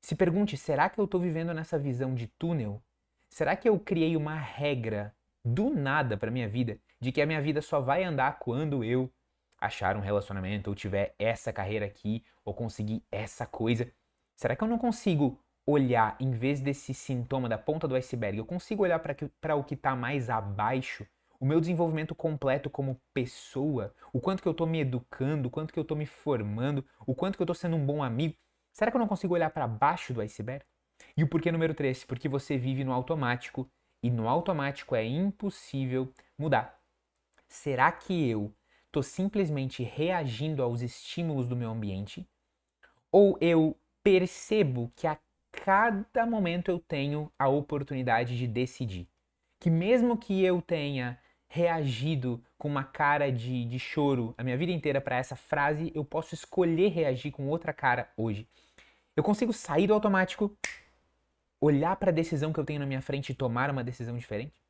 Se 0.00 0.14
pergunte: 0.14 0.56
será 0.56 0.88
que 0.88 1.00
eu 1.00 1.06
estou 1.06 1.20
vivendo 1.20 1.52
nessa 1.52 1.76
visão 1.76 2.14
de 2.14 2.28
túnel? 2.28 2.80
Será 3.28 3.56
que 3.56 3.68
eu 3.68 3.78
criei 3.80 4.16
uma 4.16 4.36
regra 4.36 5.12
do 5.44 5.70
nada 5.70 6.16
para 6.16 6.30
minha 6.30 6.48
vida 6.48 6.78
de 7.00 7.10
que 7.12 7.20
a 7.20 7.26
minha 7.26 7.40
vida 7.40 7.62
só 7.62 7.80
vai 7.80 8.04
andar 8.04 8.38
quando 8.38 8.84
eu 8.84 9.10
achar 9.58 9.96
um 9.96 10.00
relacionamento 10.00 10.70
ou 10.70 10.76
tiver 10.76 11.14
essa 11.18 11.52
carreira 11.52 11.86
aqui 11.86 12.24
ou 12.44 12.54
conseguir 12.54 13.02
essa 13.10 13.46
coisa? 13.46 13.90
Será 14.36 14.56
que 14.56 14.64
eu 14.64 14.68
não 14.68 14.78
consigo 14.78 15.38
olhar 15.66 16.16
em 16.18 16.30
vez 16.30 16.60
desse 16.60 16.94
sintoma 16.94 17.48
da 17.48 17.58
ponta 17.58 17.86
do 17.86 17.94
iceberg? 17.94 18.38
Eu 18.38 18.44
consigo 18.44 18.82
olhar 18.82 18.98
para 18.98 19.56
o 19.56 19.64
que 19.64 19.74
está 19.74 19.94
mais 19.94 20.30
abaixo 20.30 21.06
o 21.40 21.46
meu 21.46 21.58
desenvolvimento 21.58 22.14
completo 22.14 22.68
como 22.68 23.00
pessoa, 23.14 23.94
o 24.12 24.20
quanto 24.20 24.42
que 24.42 24.48
eu 24.48 24.52
estou 24.52 24.66
me 24.66 24.80
educando, 24.80 25.48
o 25.48 25.50
quanto 25.50 25.72
que 25.72 25.78
eu 25.78 25.82
estou 25.82 25.96
me 25.96 26.04
formando, 26.04 26.84
o 27.06 27.14
quanto 27.14 27.36
que 27.36 27.42
eu 27.42 27.44
estou 27.44 27.54
sendo 27.54 27.76
um 27.76 27.84
bom 27.84 28.02
amigo. 28.02 28.36
Será 28.74 28.90
que 28.90 28.96
eu 28.96 29.00
não 29.00 29.08
consigo 29.08 29.32
olhar 29.32 29.48
para 29.48 29.66
baixo 29.66 30.12
do 30.12 30.20
iceberg? 30.20 30.62
E 31.16 31.24
o 31.24 31.28
porquê 31.28 31.50
número 31.50 31.72
3? 31.72 32.04
Porque 32.04 32.28
você 32.28 32.58
vive 32.58 32.84
no 32.84 32.92
automático 32.92 33.66
e 34.02 34.10
no 34.10 34.28
automático 34.28 34.94
é 34.94 35.04
impossível 35.04 36.12
mudar. 36.38 36.78
Será 37.48 37.90
que 37.90 38.28
eu 38.28 38.54
estou 38.86 39.02
simplesmente 39.02 39.82
reagindo 39.82 40.62
aos 40.62 40.80
estímulos 40.82 41.48
do 41.48 41.56
meu 41.56 41.70
ambiente? 41.70 42.28
Ou 43.10 43.36
eu 43.40 43.76
percebo 44.02 44.92
que 44.96 45.06
a 45.06 45.18
cada 45.52 46.24
momento 46.24 46.70
eu 46.70 46.78
tenho 46.78 47.30
a 47.38 47.48
oportunidade 47.48 48.36
de 48.36 48.46
decidir? 48.46 49.08
Que 49.58 49.68
mesmo 49.68 50.16
que 50.16 50.42
eu 50.42 50.62
tenha 50.62 51.18
reagido 51.48 52.42
com 52.56 52.68
uma 52.68 52.84
cara 52.84 53.30
de, 53.30 53.64
de 53.64 53.78
choro 53.78 54.32
a 54.38 54.44
minha 54.44 54.56
vida 54.56 54.70
inteira 54.70 55.00
para 55.00 55.16
essa 55.16 55.34
frase, 55.34 55.90
eu 55.94 56.04
posso 56.04 56.34
escolher 56.34 56.90
reagir 56.90 57.32
com 57.32 57.48
outra 57.48 57.72
cara 57.72 58.08
hoje. 58.16 58.48
Eu 59.16 59.24
consigo 59.24 59.52
sair 59.52 59.88
do 59.88 59.94
automático, 59.94 60.56
olhar 61.60 61.94
para 61.96 62.10
a 62.10 62.14
decisão 62.14 62.52
que 62.52 62.60
eu 62.60 62.64
tenho 62.64 62.80
na 62.80 62.86
minha 62.86 63.02
frente 63.02 63.30
e 63.30 63.34
tomar 63.34 63.70
uma 63.70 63.84
decisão 63.84 64.16
diferente? 64.16 64.60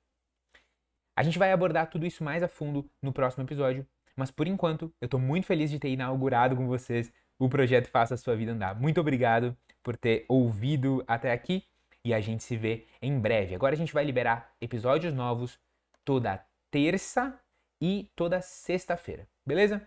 A 1.16 1.22
gente 1.22 1.38
vai 1.38 1.52
abordar 1.52 1.90
tudo 1.90 2.06
isso 2.06 2.24
mais 2.24 2.42
a 2.42 2.48
fundo 2.48 2.88
no 3.02 3.12
próximo 3.12 3.44
episódio, 3.44 3.86
mas 4.16 4.30
por 4.30 4.46
enquanto 4.46 4.92
eu 5.00 5.06
estou 5.06 5.20
muito 5.20 5.46
feliz 5.46 5.70
de 5.70 5.78
ter 5.78 5.90
inaugurado 5.90 6.56
com 6.56 6.66
vocês 6.66 7.12
o 7.38 7.48
projeto 7.48 7.88
Faça 7.88 8.14
a 8.14 8.16
Sua 8.16 8.36
Vida 8.36 8.52
Andar. 8.52 8.78
Muito 8.78 9.00
obrigado 9.00 9.56
por 9.82 9.96
ter 9.96 10.24
ouvido 10.28 11.02
até 11.06 11.32
aqui 11.32 11.64
e 12.04 12.12
a 12.12 12.20
gente 12.20 12.42
se 12.42 12.56
vê 12.56 12.86
em 13.00 13.18
breve. 13.18 13.54
Agora 13.54 13.74
a 13.74 13.78
gente 13.78 13.92
vai 13.92 14.04
liberar 14.04 14.52
episódios 14.60 15.14
novos 15.14 15.58
toda 16.04 16.44
terça 16.70 17.38
e 17.80 18.10
toda 18.14 18.40
sexta-feira, 18.40 19.26
beleza? 19.46 19.86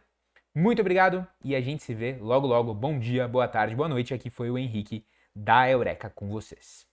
Muito 0.56 0.82
obrigado 0.82 1.28
e 1.44 1.56
a 1.56 1.62
gente 1.62 1.84
se 1.84 1.94
vê 1.94 2.18
logo 2.20 2.46
logo. 2.46 2.74
Bom 2.74 3.00
dia, 3.00 3.28
boa 3.28 3.48
tarde, 3.48 3.76
boa 3.76 3.89
noite. 3.89 4.13
Aqui 4.13 4.30
foi 4.30 4.52
o 4.52 4.58
Henrique 4.58 5.04
da 5.36 5.68
Eureka 5.70 6.12
com 6.12 6.30
vocês. 6.30 6.93